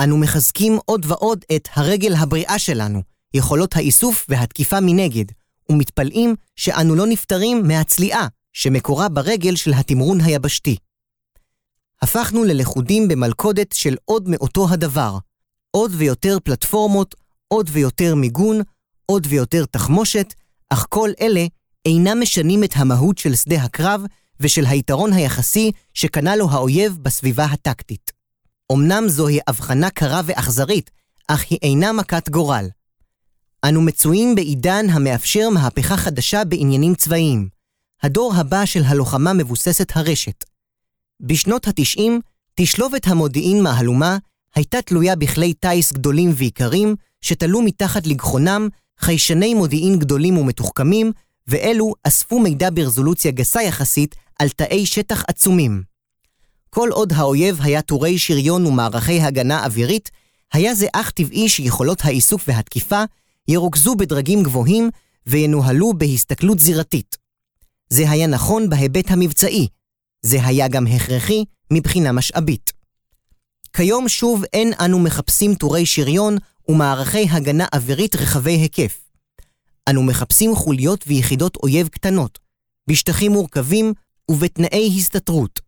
אנו 0.00 0.18
מחזקים 0.18 0.78
עוד 0.84 1.06
ועוד 1.08 1.44
את 1.56 1.68
הרגל 1.74 2.14
הבריאה 2.14 2.58
שלנו, 2.58 3.02
יכולות 3.34 3.76
האיסוף 3.76 4.26
והתקיפה 4.28 4.80
מנגד, 4.80 5.24
ומתפלאים 5.68 6.34
שאנו 6.56 6.94
לא 6.94 7.06
נפטרים 7.06 7.68
מהצליעה 7.68 8.26
שמקורה 8.52 9.08
ברגל 9.08 9.56
של 9.56 9.72
התמרון 9.72 10.20
היבשתי. 10.20 10.76
הפכנו 12.02 12.44
ללכודים 12.44 13.08
במלכודת 13.08 13.72
של 13.72 13.96
עוד 14.04 14.28
מאותו 14.28 14.68
הדבר, 14.70 15.18
עוד 15.70 15.92
ויותר 15.94 16.38
פלטפורמות, 16.44 17.14
עוד 17.48 17.70
ויותר 17.72 18.14
מיגון, 18.14 18.60
עוד 19.06 19.26
ויותר 19.28 19.64
תחמושת, 19.70 20.34
אך 20.70 20.86
כל 20.88 21.10
אלה 21.20 21.46
אינם 21.86 22.20
משנים 22.22 22.64
את 22.64 22.70
המהות 22.76 23.18
של 23.18 23.34
שדה 23.34 23.62
הקרב 23.62 24.02
ושל 24.40 24.66
היתרון 24.66 25.12
היחסי 25.12 25.72
שקנה 25.94 26.36
לו 26.36 26.50
האויב 26.50 26.98
בסביבה 27.02 27.44
הטקטית. 27.44 28.12
אמנם 28.72 29.08
זוהי 29.08 29.38
הבחנה 29.46 29.90
קרה 29.90 30.20
ואכזרית, 30.24 30.90
אך 31.28 31.44
היא 31.50 31.58
אינה 31.62 31.92
מכת 31.92 32.28
גורל. 32.28 32.68
אנו 33.64 33.82
מצויים 33.82 34.34
בעידן 34.34 34.86
המאפשר 34.90 35.48
מהפכה 35.48 35.96
חדשה 35.96 36.44
בעניינים 36.44 36.94
צבאיים, 36.94 37.48
הדור 38.02 38.34
הבא 38.36 38.64
של 38.64 38.82
הלוחמה 38.84 39.32
מבוססת 39.32 39.96
הרשת. 39.96 40.51
בשנות 41.22 41.68
ה-90, 41.68 42.02
תשלובת 42.54 43.06
המודיעין 43.06 43.62
מהלומה 43.62 44.18
הייתה 44.54 44.82
תלויה 44.82 45.16
בכלי 45.16 45.54
טיס 45.54 45.92
גדולים 45.92 46.32
ויקרים, 46.34 46.94
שתלו 47.20 47.62
מתחת 47.62 48.06
לגחונם 48.06 48.68
חיישני 48.98 49.54
מודיעין 49.54 49.98
גדולים 49.98 50.38
ומתוחכמים, 50.38 51.12
ואלו 51.46 51.94
אספו 52.04 52.38
מידע 52.38 52.68
ברזולוציה 52.74 53.30
גסה 53.30 53.62
יחסית 53.62 54.14
על 54.38 54.48
תאי 54.48 54.86
שטח 54.86 55.24
עצומים. 55.28 55.82
כל 56.70 56.88
עוד 56.92 57.12
האויב 57.12 57.58
היה 57.62 57.82
טורי 57.82 58.18
שריון 58.18 58.66
ומערכי 58.66 59.20
הגנה 59.20 59.64
אווירית, 59.64 60.10
היה 60.52 60.74
זה 60.74 60.86
אך 60.92 61.10
טבעי 61.10 61.48
שיכולות 61.48 62.04
האיסוף 62.04 62.44
והתקיפה 62.48 63.02
ירוכזו 63.48 63.94
בדרגים 63.94 64.42
גבוהים 64.42 64.90
וינוהלו 65.26 65.92
בהסתכלות 65.92 66.58
זירתית. 66.58 67.16
זה 67.88 68.10
היה 68.10 68.26
נכון 68.26 68.68
בהיבט 68.68 69.10
המבצעי, 69.10 69.68
זה 70.26 70.44
היה 70.44 70.68
גם 70.68 70.86
הכרחי 70.86 71.44
מבחינה 71.72 72.12
משאבית. 72.12 72.72
כיום 73.72 74.08
שוב 74.08 74.44
אין 74.52 74.72
אנו 74.84 74.98
מחפשים 74.98 75.54
טורי 75.54 75.86
שריון 75.86 76.36
ומערכי 76.68 77.28
הגנה 77.30 77.66
אווירית 77.74 78.16
רחבי 78.16 78.52
היקף. 78.52 78.98
אנו 79.88 80.02
מחפשים 80.02 80.54
חוליות 80.54 81.04
ויחידות 81.06 81.56
אויב 81.56 81.88
קטנות, 81.88 82.38
בשטחים 82.90 83.32
מורכבים 83.32 83.92
ובתנאי 84.30 84.94
הסתתרות. 84.98 85.60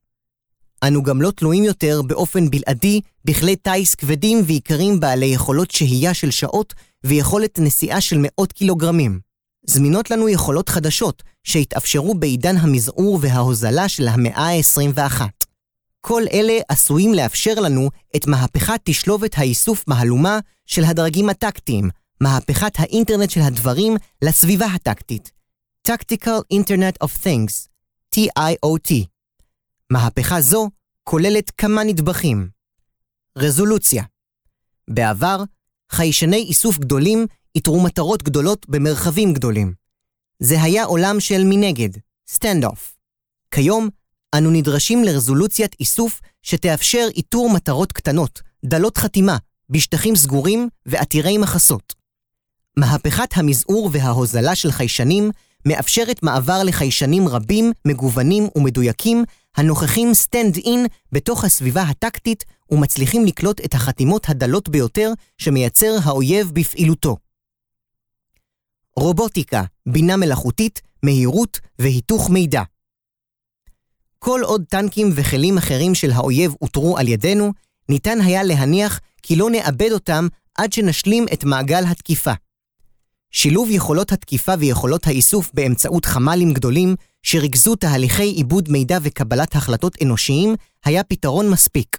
אנו 0.86 1.02
גם 1.02 1.22
לא 1.22 1.30
תלויים 1.30 1.64
יותר 1.64 2.02
באופן 2.02 2.50
בלעדי 2.50 3.00
בכלי 3.24 3.56
טיס 3.56 3.94
כבדים 3.94 4.38
ויקרים 4.46 5.00
בעלי 5.00 5.26
יכולות 5.26 5.70
שהייה 5.70 6.14
של 6.14 6.30
שעות 6.30 6.74
ויכולת 7.04 7.58
נסיעה 7.58 8.00
של 8.00 8.16
מאות 8.20 8.52
קילוגרמים. 8.52 9.20
זמינות 9.66 10.10
לנו 10.10 10.28
יכולות 10.28 10.68
חדשות 10.68 11.22
שהתאפשרו 11.44 12.14
בעידן 12.14 12.56
המזעור 12.56 13.18
וההוזלה 13.22 13.88
של 13.88 14.08
המאה 14.08 14.50
ה-21. 14.50 15.22
כל 16.00 16.22
אלה 16.32 16.58
עשויים 16.68 17.14
לאפשר 17.14 17.54
לנו 17.54 17.90
את 18.16 18.26
מהפכת 18.26 18.80
תשלובת 18.84 19.38
האיסוף 19.38 19.84
מהלומה 19.88 20.38
של 20.66 20.84
הדרגים 20.84 21.28
הטקטיים, 21.28 21.90
מהפכת 22.20 22.72
האינטרנט 22.78 23.30
של 23.30 23.40
הדברים 23.40 23.96
לסביבה 24.22 24.66
הטקטית. 24.66 25.32
Tactical 25.88 26.54
Internet 26.54 27.06
of 27.06 27.24
Things, 27.24 27.68
TIOT. 28.14 28.92
מהפכה 29.92 30.40
זו 30.40 30.70
כוללת 31.02 31.50
כמה 31.50 31.84
נדבכים. 31.84 32.48
רזולוציה 33.38 34.04
בעבר, 34.90 35.42
חיישני 35.92 36.36
איסוף 36.36 36.78
גדולים 36.78 37.26
איתרו 37.54 37.80
מטרות 37.80 38.22
גדולות 38.22 38.66
במרחבים 38.68 39.32
גדולים. 39.32 39.72
זה 40.40 40.62
היה 40.62 40.84
עולם 40.84 41.20
של 41.20 41.44
מנגד, 41.44 41.88
stand-off. 42.28 42.96
כיום, 43.50 43.88
אנו 44.34 44.50
נדרשים 44.50 45.04
לרזולוציית 45.04 45.76
איסוף 45.80 46.20
שתאפשר 46.42 47.08
איתור 47.16 47.50
מטרות 47.50 47.92
קטנות, 47.92 48.42
דלות 48.64 48.98
חתימה, 48.98 49.36
בשטחים 49.70 50.16
סגורים 50.16 50.68
ועתירי 50.86 51.38
מחסות. 51.38 51.94
מהפכת 52.76 53.28
המזעור 53.34 53.90
וההוזלה 53.92 54.54
של 54.54 54.70
חיישנים 54.70 55.30
מאפשרת 55.66 56.22
מעבר 56.22 56.62
לחיישנים 56.62 57.28
רבים, 57.28 57.72
מגוונים 57.84 58.48
ומדויקים, 58.56 59.24
הנוכחים 59.56 60.14
stand-in 60.14 60.86
בתוך 61.12 61.44
הסביבה 61.44 61.82
הטקטית 61.82 62.44
ומצליחים 62.70 63.24
לקלוט 63.24 63.60
את 63.64 63.74
החתימות 63.74 64.28
הדלות 64.28 64.68
ביותר 64.68 65.12
שמייצר 65.38 65.96
האויב 66.04 66.50
בפעילותו. 66.54 67.16
רובוטיקה, 68.98 69.62
בינה 69.86 70.16
מלאכותית, 70.16 70.80
מהירות 71.02 71.60
והיתוך 71.78 72.30
מידע. 72.30 72.62
כל 74.18 74.40
עוד 74.44 74.64
טנקים 74.68 75.10
וכלים 75.14 75.58
אחרים 75.58 75.94
של 75.94 76.10
האויב 76.10 76.54
אותרו 76.62 76.98
על 76.98 77.08
ידינו, 77.08 77.52
ניתן 77.88 78.20
היה 78.20 78.42
להניח 78.42 79.00
כי 79.22 79.36
לא 79.36 79.50
נאבד 79.50 79.92
אותם 79.92 80.28
עד 80.54 80.72
שנשלים 80.72 81.26
את 81.32 81.44
מעגל 81.44 81.84
התקיפה. 81.86 82.32
שילוב 83.30 83.70
יכולות 83.70 84.12
התקיפה 84.12 84.52
ויכולות 84.58 85.06
האיסוף 85.06 85.50
באמצעות 85.54 86.04
חמ"לים 86.04 86.52
גדולים, 86.52 86.94
שריכזו 87.22 87.76
תהליכי 87.76 88.22
עיבוד 88.22 88.68
מידע 88.68 88.98
וקבלת 89.02 89.56
החלטות 89.56 89.96
אנושיים, 90.02 90.54
היה 90.84 91.04
פתרון 91.04 91.50
מספיק. 91.50 91.98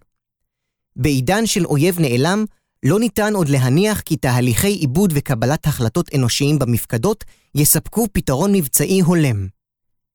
בעידן 0.96 1.46
של 1.46 1.66
אויב 1.66 2.00
נעלם, 2.00 2.46
לא 2.86 3.00
ניתן 3.00 3.36
עוד 3.36 3.50
להניח 3.50 4.02
כי 4.02 4.18
תהליכי 4.18 4.68
עיבוד 4.68 5.14
וקבלת 5.16 5.68
החלטות 5.68 6.10
אנושיים 6.16 6.60
במפקדות 6.60 7.24
יספקו 7.56 8.08
פתרון 8.12 8.52
מבצעי 8.52 9.00
הולם. 9.02 9.48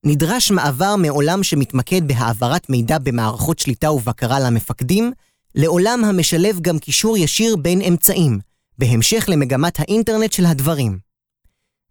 נדרש 0.06 0.50
מעבר 0.50 0.96
מעולם 0.96 1.42
שמתמקד 1.42 2.08
בהעברת 2.08 2.70
מידע 2.70 2.98
במערכות 2.98 3.58
שליטה 3.58 3.92
ובקרה 3.92 4.40
למפקדים, 4.40 5.12
לעולם 5.54 6.04
המשלב 6.04 6.60
גם 6.60 6.78
קישור 6.78 7.16
ישיר 7.18 7.56
בין 7.56 7.82
אמצעים, 7.82 8.38
בהמשך 8.78 9.24
למגמת 9.28 9.80
האינטרנט 9.80 10.32
של 10.32 10.46
הדברים. 10.46 10.98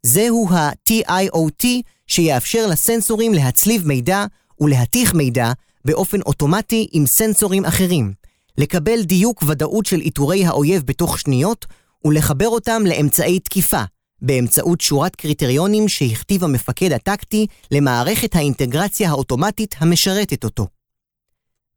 זהו 0.04 0.48
ה-TIOT 0.52 1.66
שיאפשר 2.08 2.68
לסנסורים 2.68 3.34
להצליב 3.34 3.88
מידע 3.88 4.26
ולהתיך 4.60 5.14
מידע 5.14 5.52
באופן 5.86 6.22
אוטומטי 6.22 6.88
עם 6.92 7.06
סנסורים 7.06 7.66
אחרים, 7.66 8.14
לקבל 8.60 9.02
דיוק 9.04 9.44
ודאות 9.48 9.86
של 9.86 10.02
איתורי 10.02 10.46
האויב 10.46 10.84
בתוך 10.86 11.20
שניות 11.20 11.66
ולחבר 12.06 12.48
אותם 12.48 12.84
לאמצעי 12.86 13.40
תקיפה, 13.40 13.84
באמצעות 14.22 14.82
שורת 14.82 15.16
קריטריונים 15.16 15.88
שהכתיב 15.88 16.44
המפקד 16.44 16.92
הטקטי 16.92 17.48
למערכת 17.72 18.36
האינטגרציה 18.36 19.10
האוטומטית 19.10 19.76
המשרתת 19.80 20.44
אותו. 20.44 20.68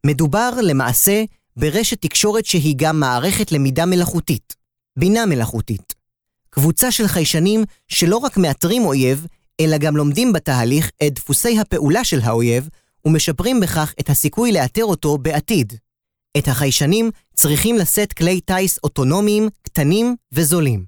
מדובר, 0.07 0.51
למעשה, 0.63 1.25
ברשת 1.57 2.03
תקשורת 2.03 2.47
שהיא 2.47 2.75
גם 2.79 3.01
מערכת 3.01 3.53
למידה 3.53 3.87
מלאכותית, 3.87 4.57
בינה 4.99 5.27
מלאכותית. 5.27 5.95
קבוצה 6.51 6.91
של 6.91 7.07
חיישנים 7.07 7.65
שלא 7.89 8.17
רק 8.17 8.37
מאתרים 8.37 8.85
אויב, 8.85 9.27
אלא 9.61 9.79
גם 9.79 9.97
לומדים 9.97 10.33
בתהליך 10.33 10.91
את 11.07 11.15
דפוסי 11.15 11.59
הפעולה 11.59 12.05
של 12.05 12.21
האויב, 12.21 12.69
ומשפרים 13.05 13.61
בכך 13.61 13.95
את 14.01 14.11
הסיכוי 14.11 14.53
לאתר 14.53 14.85
אותו 14.85 15.19
בעתיד. 15.19 15.73
את 16.39 16.49
החיישנים 16.49 17.11
צריכים 17.35 17.77
לשאת 17.77 18.13
כלי 18.13 18.41
טיס 18.41 18.79
אוטונומיים, 18.85 19.49
קטנים 19.63 20.17
וזולים. 20.33 20.85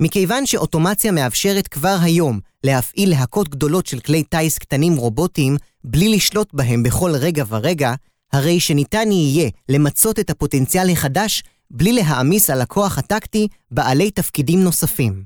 מכיוון 0.00 0.46
שאוטומציה 0.46 1.12
מאפשרת 1.12 1.68
כבר 1.68 1.96
היום 2.02 2.40
להפעיל 2.64 3.10
להקות 3.10 3.48
גדולות 3.48 3.86
של 3.86 4.00
כלי 4.00 4.22
טיס 4.22 4.58
קטנים 4.58 4.96
רובוטיים 4.96 5.56
בלי 5.84 6.08
לשלוט 6.08 6.54
בהם 6.54 6.82
בכל 6.82 7.10
רגע 7.14 7.44
ורגע, 7.48 7.94
הרי 8.32 8.60
שניתן 8.60 9.12
יהיה 9.12 9.50
למצות 9.68 10.18
את 10.18 10.30
הפוטנציאל 10.30 10.90
החדש 10.90 11.42
בלי 11.70 11.92
להעמיס 11.92 12.50
על 12.50 12.60
הכוח 12.60 12.98
הטקטי 12.98 13.48
בעלי 13.70 14.10
תפקידים 14.10 14.62
נוספים. 14.62 15.24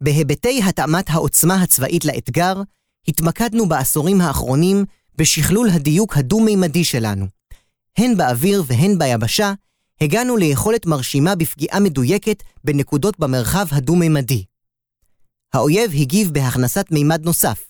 בהיבטי 0.00 0.62
התאמת 0.62 1.10
העוצמה 1.10 1.62
הצבאית 1.62 2.04
לאתגר, 2.04 2.62
התמקדנו 3.08 3.68
בעשורים 3.68 4.20
האחרונים 4.20 4.84
בשכלול 5.16 5.68
הדיוק 5.70 6.16
הדו-מימדי 6.16 6.84
שלנו. 6.84 7.26
הן 7.98 8.16
באוויר 8.16 8.62
והן 8.66 8.98
ביבשה, 8.98 9.52
הגענו 10.00 10.36
ליכולת 10.36 10.86
מרשימה 10.86 11.34
בפגיעה 11.34 11.80
מדויקת 11.80 12.42
בנקודות 12.64 13.18
במרחב 13.18 13.66
הדו-מימדי. 13.70 14.44
האויב 15.54 15.90
הגיב 15.94 16.30
בהכנסת 16.30 16.86
מימד 16.90 17.24
נוסף, 17.24 17.60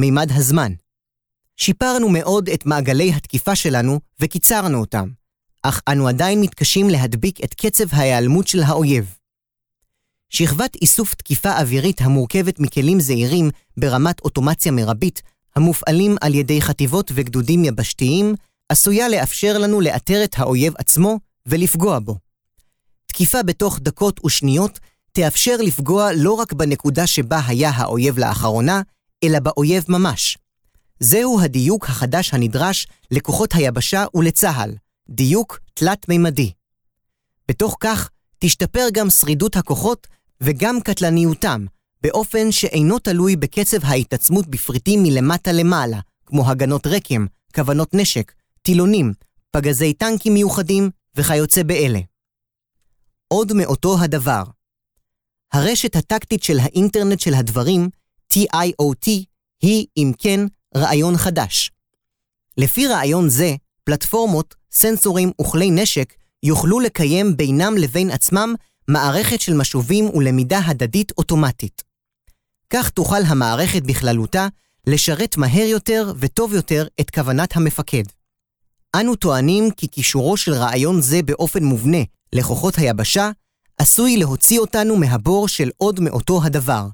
מימד 0.00 0.28
הזמן. 0.32 0.72
שיפרנו 1.56 2.08
מאוד 2.08 2.48
את 2.48 2.66
מעגלי 2.66 3.12
התקיפה 3.12 3.56
שלנו 3.56 4.00
וקיצרנו 4.20 4.80
אותם, 4.80 5.08
אך 5.62 5.82
אנו 5.88 6.08
עדיין 6.08 6.40
מתקשים 6.40 6.88
להדביק 6.88 7.44
את 7.44 7.54
קצב 7.54 7.84
ההיעלמות 7.94 8.48
של 8.48 8.62
האויב. 8.62 9.14
שכבת 10.30 10.76
איסוף 10.82 11.14
תקיפה 11.14 11.58
אווירית 11.58 12.00
המורכבת 12.00 12.60
מכלים 12.60 13.00
זעירים 13.00 13.50
ברמת 13.76 14.20
אוטומציה 14.20 14.72
מרבית, 14.72 15.22
המופעלים 15.56 16.16
על 16.20 16.34
ידי 16.34 16.62
חטיבות 16.62 17.10
וגדודים 17.14 17.64
יבשתיים, 17.64 18.34
עשויה 18.68 19.08
לאפשר 19.08 19.58
לנו 19.58 19.80
לאתר 19.80 20.24
את 20.24 20.34
האויב 20.38 20.74
עצמו 20.78 21.18
ולפגוע 21.46 21.98
בו. 21.98 22.16
תקיפה 23.06 23.42
בתוך 23.42 23.78
דקות 23.82 24.24
ושניות 24.24 24.78
תאפשר 25.12 25.56
לפגוע 25.56 26.12
לא 26.16 26.32
רק 26.32 26.52
בנקודה 26.52 27.06
שבה 27.06 27.40
היה 27.46 27.70
האויב 27.70 28.18
לאחרונה, 28.18 28.82
אלא 29.24 29.38
באויב 29.38 29.84
ממש. 29.88 30.38
זהו 31.00 31.40
הדיוק 31.40 31.88
החדש 31.88 32.34
הנדרש 32.34 32.86
לכוחות 33.10 33.54
היבשה 33.54 34.04
ולצה"ל, 34.14 34.70
דיוק 35.08 35.60
תלת-מימדי. 35.74 36.52
בתוך 37.48 37.76
כך, 37.80 38.10
תשתפר 38.38 38.86
גם 38.92 39.10
שרידות 39.10 39.56
הכוחות 39.56 40.06
וגם 40.40 40.80
קטלניותם, 40.80 41.66
באופן 42.02 42.52
שאינו 42.52 42.98
תלוי 42.98 43.36
בקצב 43.36 43.84
ההתעצמות 43.84 44.46
בפריטים 44.46 45.02
מלמטה 45.02 45.52
למעלה, 45.52 46.00
כמו 46.26 46.50
הגנות 46.50 46.86
רקם, 46.86 47.26
כוונות 47.54 47.94
נשק, 47.94 48.32
טילונים, 48.66 49.12
פגזי 49.50 49.92
טנקים 49.92 50.34
מיוחדים 50.34 50.90
וכיוצא 51.14 51.62
באלה. 51.62 52.00
עוד 53.28 53.52
מאותו 53.52 53.96
הדבר. 54.00 54.42
הרשת 55.52 55.96
הטקטית 55.96 56.42
של 56.42 56.58
האינטרנט 56.58 57.20
של 57.20 57.34
הדברים, 57.34 57.88
TIOT, 58.32 59.08
היא, 59.62 59.86
אם 59.96 60.12
כן, 60.18 60.40
רעיון 60.76 61.16
חדש. 61.16 61.70
לפי 62.56 62.86
רעיון 62.86 63.28
זה, 63.28 63.54
פלטפורמות, 63.84 64.54
סנסורים 64.72 65.30
וכלי 65.40 65.70
נשק 65.70 66.14
יוכלו 66.42 66.80
לקיים 66.80 67.36
בינם 67.36 67.74
לבין 67.76 68.10
עצמם 68.10 68.54
מערכת 68.88 69.40
של 69.40 69.54
משובים 69.54 70.04
ולמידה 70.14 70.58
הדדית 70.66 71.12
אוטומטית. 71.18 71.82
כך 72.70 72.90
תוכל 72.90 73.22
המערכת 73.26 73.82
בכללותה 73.82 74.48
לשרת 74.86 75.36
מהר 75.36 75.66
יותר 75.66 76.12
וטוב 76.18 76.54
יותר 76.54 76.86
את 77.00 77.10
כוונת 77.10 77.56
המפקד. 77.56 78.04
אנו 79.00 79.16
טוענים 79.16 79.70
כי 79.70 79.86
קישורו 79.86 80.36
של 80.36 80.52
רעיון 80.52 81.00
זה 81.00 81.22
באופן 81.22 81.64
מובנה 81.64 81.98
לכוחות 82.32 82.78
היבשה, 82.78 83.30
עשוי 83.78 84.16
להוציא 84.16 84.58
אותנו 84.58 84.96
מהבור 84.96 85.48
של 85.48 85.70
עוד 85.76 86.00
מאותו 86.00 86.40
הדבר, 86.44 86.86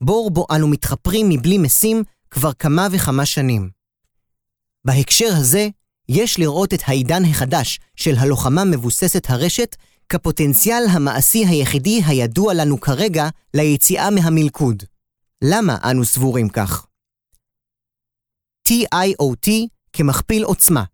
בור 0.00 0.30
בו 0.30 0.46
אנו 0.56 0.68
מתחפרים 0.68 1.28
מבלי 1.28 1.58
משים 1.58 2.02
כבר 2.30 2.52
כמה 2.52 2.88
וכמה 2.92 3.26
שנים. 3.26 3.70
בהקשר 4.84 5.28
הזה, 5.36 5.68
יש 6.08 6.38
לראות 6.38 6.74
את 6.74 6.80
העידן 6.86 7.24
החדש 7.24 7.80
של 7.96 8.14
הלוחמה 8.18 8.64
מבוססת 8.64 9.30
הרשת 9.30 9.76
כפוטנציאל 10.08 10.82
המעשי 10.90 11.44
היחידי 11.44 12.00
הידוע 12.06 12.54
לנו 12.54 12.80
כרגע 12.80 13.28
ליציאה 13.54 14.10
מהמלכוד. 14.10 14.82
למה 15.44 15.76
אנו 15.90 16.04
סבורים 16.04 16.48
כך? 16.48 16.86
TIOT 18.68 19.48
כמכפיל 19.92 20.44
עוצמה. 20.44 20.84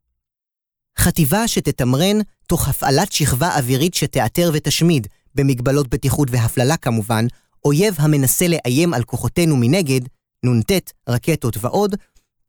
חטיבה 0.98 1.48
שתתמרן 1.48 2.18
תוך 2.48 2.68
הפעלת 2.68 3.12
שכבה 3.12 3.57
אווירית 3.57 3.94
שתאתר 3.94 4.50
ותשמיד, 4.54 5.07
במגבלות 5.35 5.88
בטיחות 5.88 6.28
והפללה 6.30 6.76
כמובן, 6.76 7.26
אויב 7.64 7.94
המנסה 7.98 8.46
לאיים 8.48 8.94
על 8.94 9.04
כוחותינו 9.04 9.57
מנגד, 9.57 10.00
נ"ט, 10.44 10.72
רקטות 11.09 11.57
ועוד, 11.61 11.96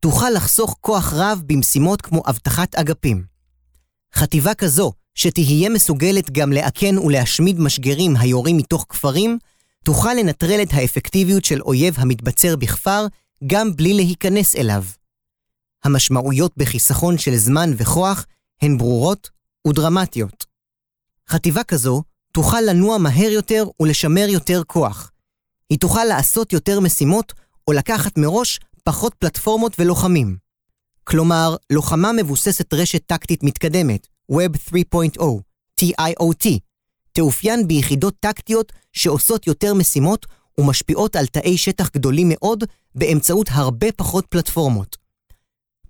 תוכל 0.00 0.30
לחסוך 0.30 0.76
כוח 0.80 1.12
רב 1.12 1.42
במשימות 1.46 2.02
כמו 2.02 2.22
אבטחת 2.28 2.74
אגפים. 2.74 3.24
חטיבה 4.14 4.54
כזו, 4.54 4.92
שתהיה 5.14 5.68
מסוגלת 5.68 6.30
גם 6.30 6.52
לאכן 6.52 6.98
ולהשמיד 6.98 7.60
משגרים 7.60 8.16
היורים 8.16 8.56
מתוך 8.56 8.86
כפרים, 8.88 9.38
תוכל 9.84 10.14
לנטרל 10.14 10.62
את 10.62 10.68
האפקטיביות 10.72 11.44
של 11.44 11.62
אויב 11.62 11.94
המתבצר 11.98 12.56
בכפר 12.56 13.06
גם 13.46 13.76
בלי 13.76 13.94
להיכנס 13.94 14.56
אליו. 14.56 14.84
המשמעויות 15.84 16.52
בחיסכון 16.56 17.18
של 17.18 17.36
זמן 17.36 17.70
וכוח 17.76 18.26
הן 18.62 18.78
ברורות 18.78 19.30
ודרמטיות. 19.68 20.44
חטיבה 21.28 21.64
כזו 21.64 22.02
תוכל 22.32 22.60
לנוע 22.60 22.98
מהר 22.98 23.30
יותר 23.30 23.64
ולשמר 23.82 24.26
יותר 24.28 24.62
כוח. 24.66 25.10
היא 25.70 25.78
תוכל 25.78 26.04
לעשות 26.04 26.52
יותר 26.52 26.80
משימות 26.80 27.32
או 27.68 27.72
לקחת 27.72 28.18
מראש 28.18 28.60
פחות 28.84 29.14
פלטפורמות 29.14 29.76
ולוחמים. 29.78 30.36
כלומר, 31.04 31.56
לוחמה 31.70 32.12
מבוססת 32.12 32.74
רשת 32.74 33.06
טקטית 33.06 33.42
מתקדמת, 33.42 34.06
Web 34.32 34.56
3.0, 35.16 35.22
TIOT, 35.80 36.46
תאופיין 37.12 37.68
ביחידות 37.68 38.14
טקטיות 38.20 38.72
שעושות 38.92 39.46
יותר 39.46 39.74
משימות 39.74 40.26
ומשפיעות 40.60 41.16
על 41.16 41.26
תאי 41.26 41.58
שטח 41.58 41.90
גדולים 41.90 42.26
מאוד 42.30 42.64
באמצעות 42.94 43.48
הרבה 43.50 43.92
פחות 43.92 44.26
פלטפורמות. 44.26 44.96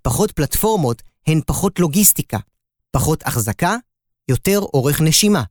פחות 0.01 0.31
פלטפורמות 0.31 1.01
הן 1.27 1.41
פחות 1.45 1.79
לוגיסטיקה, 1.79 2.37
פחות 2.97 3.23
החזקה, 3.25 3.75
יותר 4.29 4.59
אורך 4.59 5.01
נשימה. 5.01 5.43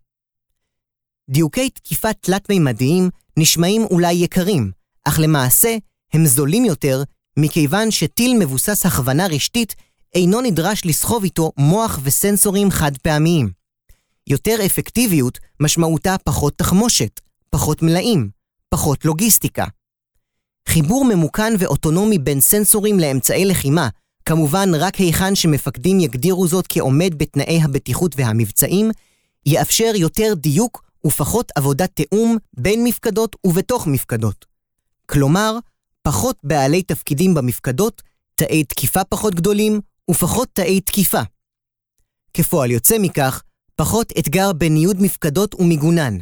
דיוקי 1.30 1.70
תקיפה 1.70 2.12
תלת-מימדיים 2.12 3.10
נשמעים 3.36 3.84
אולי 3.84 4.12
יקרים, 4.12 4.70
אך 5.04 5.18
למעשה 5.22 5.76
הם 6.12 6.26
זולים 6.26 6.64
יותר 6.64 7.02
מכיוון 7.38 7.90
שטיל 7.90 8.38
מבוסס 8.38 8.86
הכוונה 8.86 9.26
רשתית 9.26 9.74
אינו 10.14 10.40
נדרש 10.40 10.84
לסחוב 10.84 11.24
איתו 11.24 11.52
מוח 11.58 11.98
וסנסורים 12.02 12.70
חד 12.70 12.98
פעמיים. 12.98 13.50
יותר 14.26 14.56
אפקטיביות 14.66 15.38
משמעותה 15.60 16.16
פחות 16.24 16.58
תחמושת, 16.58 17.20
פחות 17.50 17.82
מלאים, 17.82 18.30
פחות 18.68 19.04
לוגיסטיקה. 19.04 19.64
חיבור 20.68 21.04
ממוכן 21.04 21.52
ואוטונומי 21.58 22.18
בין 22.18 22.40
סנסורים 22.40 23.00
לאמצעי 23.00 23.44
לחימה, 23.44 23.88
כמובן 24.26 24.68
רק 24.74 24.94
היכן 24.94 25.34
שמפקדים 25.34 26.00
יגדירו 26.00 26.48
זאת 26.48 26.66
כעומד 26.68 27.14
בתנאי 27.16 27.60
הבטיחות 27.62 28.14
והמבצעים, 28.16 28.90
יאפשר 29.46 29.92
יותר 29.96 30.34
דיוק 30.36 30.84
ופחות 31.06 31.52
עבודת 31.56 31.90
תיאום 31.94 32.36
בין 32.54 32.84
מפקדות 32.84 33.36
ובתוך 33.44 33.86
מפקדות. 33.86 34.46
כלומר, 35.06 35.58
פחות 36.02 36.36
בעלי 36.44 36.82
תפקידים 36.82 37.34
במפקדות, 37.34 38.02
תאי 38.34 38.64
תקיפה 38.64 39.04
פחות 39.04 39.34
גדולים 39.34 39.80
ופחות 40.10 40.48
תאי 40.52 40.80
תקיפה. 40.80 41.22
כפועל 42.34 42.70
יוצא 42.70 42.96
מכך, 42.98 43.42
פחות 43.76 44.12
אתגר 44.18 44.52
בניוד 44.52 45.02
מפקדות 45.02 45.54
ומיגונן. 45.54 46.18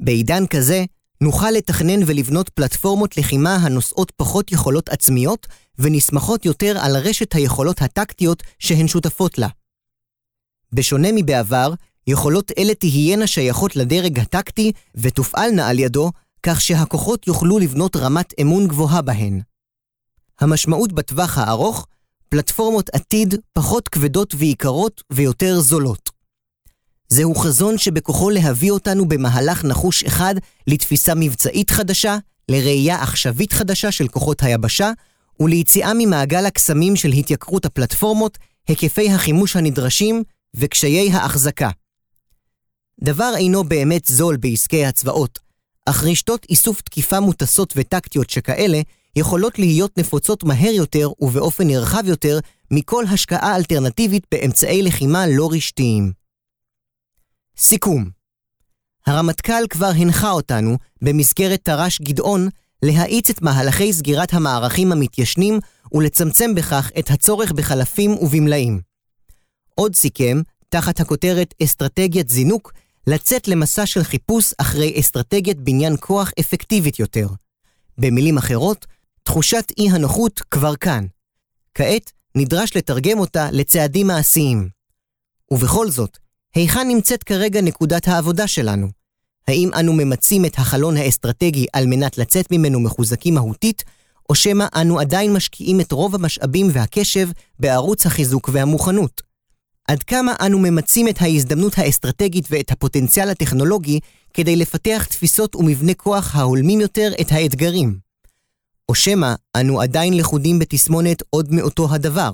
בעידן 0.00 0.46
כזה, 0.46 0.84
נוכל 1.20 1.50
לתכנן 1.50 2.02
ולבנות 2.06 2.48
פלטפורמות 2.48 3.16
לחימה 3.16 3.56
הנושאות 3.56 4.12
פחות 4.16 4.52
יכולות 4.52 4.88
עצמיות 4.88 5.46
ונסמכות 5.78 6.44
יותר 6.44 6.78
על 6.80 6.96
רשת 6.96 7.34
היכולות 7.34 7.82
הטקטיות 7.82 8.42
שהן 8.58 8.88
שותפות 8.88 9.38
לה. 9.38 9.48
בשונה 10.72 11.08
מבעבר, 11.14 11.72
יכולות 12.06 12.52
אלה 12.58 12.74
תהיינה 12.74 13.26
שייכות 13.26 13.76
לדרג 13.76 14.18
הטקטי 14.18 14.72
ותופעלנה 14.94 15.68
על 15.68 15.78
ידו, 15.78 16.10
כך 16.42 16.60
שהכוחות 16.60 17.26
יוכלו 17.26 17.58
לבנות 17.58 17.96
רמת 17.96 18.34
אמון 18.40 18.68
גבוהה 18.68 19.02
בהן. 19.02 19.40
המשמעות 20.40 20.92
בטווח 20.92 21.38
הארוך, 21.38 21.86
פלטפורמות 22.28 22.90
עתיד 22.92 23.34
פחות 23.52 23.88
כבדות 23.88 24.34
ויקרות 24.34 25.02
ויותר 25.12 25.60
זולות. 25.60 26.10
זהו 27.14 27.34
חזון 27.34 27.78
שבכוחו 27.78 28.30
להביא 28.30 28.70
אותנו 28.70 29.08
במהלך 29.08 29.64
נחוש 29.64 30.04
אחד 30.04 30.34
לתפיסה 30.66 31.14
מבצעית 31.14 31.70
חדשה, 31.70 32.18
לראייה 32.48 33.02
עכשווית 33.02 33.52
חדשה 33.52 33.92
של 33.92 34.08
כוחות 34.08 34.42
היבשה, 34.42 34.90
וליציאה 35.40 35.92
ממעגל 35.94 36.46
הקסמים 36.46 36.96
של 36.96 37.08
התייקרות 37.08 37.64
הפלטפורמות, 37.64 38.38
היקפי 38.68 39.10
החימוש 39.10 39.56
הנדרשים 39.56 40.22
וקשיי 40.54 41.12
ההחזקה. 41.12 41.70
דבר 43.00 43.32
אינו 43.36 43.64
באמת 43.64 44.04
זול 44.04 44.36
בעסקי 44.36 44.86
הצבאות, 44.86 45.38
אך 45.86 46.04
רשתות 46.04 46.46
איסוף 46.48 46.80
תקיפה 46.80 47.20
מוטסות 47.20 47.74
וטקטיות 47.76 48.30
שכאלה 48.30 48.80
יכולות 49.16 49.58
להיות 49.58 49.98
נפוצות 49.98 50.44
מהר 50.44 50.72
יותר 50.72 51.08
ובאופן 51.20 51.66
נרחב 51.66 52.02
יותר 52.08 52.38
מכל 52.70 53.04
השקעה 53.12 53.56
אלטרנטיבית 53.56 54.26
באמצעי 54.32 54.82
לחימה 54.82 55.26
לא 55.26 55.48
רשתיים. 55.52 56.23
סיכום 57.56 58.10
הרמטכ"ל 59.06 59.66
כבר 59.70 59.90
הנחה 59.96 60.30
אותנו, 60.30 60.76
במסגרת 61.02 61.60
תר"ש 61.64 62.00
גדעון, 62.00 62.48
להאיץ 62.82 63.30
את 63.30 63.42
מהלכי 63.42 63.92
סגירת 63.92 64.34
המערכים 64.34 64.92
המתיישנים 64.92 65.58
ולצמצם 65.92 66.54
בכך 66.54 66.90
את 66.98 67.10
הצורך 67.10 67.52
בחלפים 67.52 68.10
ובמלאים. 68.10 68.80
עוד 69.74 69.94
סיכם, 69.94 70.40
תחת 70.68 71.00
הכותרת 71.00 71.54
אסטרטגיית 71.62 72.28
זינוק, 72.28 72.72
לצאת 73.06 73.48
למסע 73.48 73.86
של 73.86 74.02
חיפוש 74.02 74.52
אחרי 74.58 75.00
אסטרטגיית 75.00 75.60
בניין 75.60 75.96
כוח 76.00 76.30
אפקטיבית 76.40 76.98
יותר. 76.98 77.28
במילים 77.98 78.38
אחרות, 78.38 78.86
תחושת 79.22 79.72
אי 79.78 79.90
הנוחות 79.90 80.40
כבר 80.50 80.76
כאן. 80.76 81.06
כעת 81.74 82.12
נדרש 82.34 82.76
לתרגם 82.76 83.18
אותה 83.18 83.48
לצעדים 83.52 84.06
מעשיים. 84.06 84.68
ובכל 85.50 85.90
זאת, 85.90 86.18
היכן 86.54 86.88
נמצאת 86.88 87.22
כרגע 87.22 87.60
נקודת 87.60 88.08
העבודה 88.08 88.46
שלנו? 88.46 88.88
האם 89.48 89.70
אנו 89.80 89.92
ממצים 89.92 90.44
את 90.44 90.58
החלון 90.58 90.96
האסטרטגי 90.96 91.66
על 91.72 91.86
מנת 91.86 92.18
לצאת 92.18 92.52
ממנו 92.52 92.80
מחוזקים 92.80 93.34
מהותית, 93.34 93.84
או 94.30 94.34
שמא 94.34 94.64
אנו 94.74 95.00
עדיין 95.00 95.32
משקיעים 95.32 95.80
את 95.80 95.92
רוב 95.92 96.14
המשאבים 96.14 96.66
והקשב 96.72 97.28
בערוץ 97.58 98.06
החיזוק 98.06 98.50
והמוכנות? 98.52 99.22
עד 99.88 100.02
כמה 100.02 100.34
אנו 100.40 100.58
ממצים 100.58 101.08
את 101.08 101.22
ההזדמנות 101.22 101.78
האסטרטגית 101.78 102.46
ואת 102.50 102.70
הפוטנציאל 102.70 103.28
הטכנולוגי 103.28 104.00
כדי 104.34 104.56
לפתח 104.56 105.06
תפיסות 105.10 105.56
ומבנה 105.56 105.94
כוח 105.94 106.36
ההולמים 106.36 106.80
יותר 106.80 107.12
את 107.20 107.32
האתגרים? 107.32 107.98
או 108.88 108.94
שמא 108.94 109.34
אנו 109.56 109.80
עדיין 109.80 110.16
לכודים 110.16 110.58
בתסמונת 110.58 111.22
עוד 111.30 111.54
מאותו 111.54 111.94
הדבר? 111.94 112.32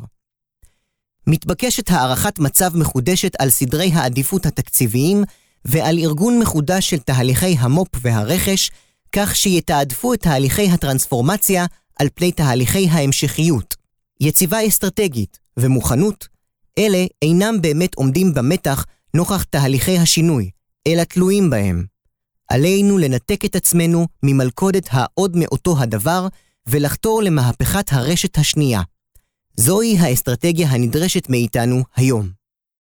מתבקשת 1.31 1.90
הערכת 1.90 2.38
מצב 2.38 2.77
מחודשת 2.77 3.33
על 3.38 3.51
סדרי 3.51 3.90
העדיפות 3.95 4.47
התקציביים 4.47 5.25
ועל 5.64 5.99
ארגון 5.99 6.38
מחודש 6.38 6.90
של 6.90 6.99
תהליכי 6.99 7.57
המו"פ 7.59 7.88
והרכש, 8.01 8.71
כך 9.12 9.37
שיתעדפו 9.37 10.14
את 10.14 10.21
תהליכי 10.21 10.71
הטרנספורמציה 10.71 11.66
על 11.99 12.09
פני 12.14 12.33
תהליכי 12.33 12.88
ההמשכיות. 12.88 13.77
יציבה 14.21 14.66
אסטרטגית 14.66 15.38
ומוכנות, 15.57 16.29
אלה 16.79 17.05
אינם 17.23 17.61
באמת 17.61 17.95
עומדים 17.95 18.35
במתח 18.35 18.87
נוכח 19.14 19.43
תהליכי 19.43 19.99
השינוי, 19.99 20.51
אלא 20.87 21.05
תלויים 21.05 21.51
בהם. 21.51 21.85
עלינו 22.49 22.99
לנתק 22.99 23.45
את 23.45 23.57
עצמנו 23.57 24.07
ממלכודת 24.23 24.88
העוד 24.90 25.37
מאותו 25.37 25.79
הדבר 25.79 26.29
ולחתור 26.66 27.23
למהפכת 27.23 27.93
הרשת 27.93 28.38
השנייה. 28.38 28.83
זוהי 29.57 29.99
האסטרטגיה 29.99 30.69
הנדרשת 30.69 31.29
מאיתנו 31.29 31.83
היום. 31.97 32.40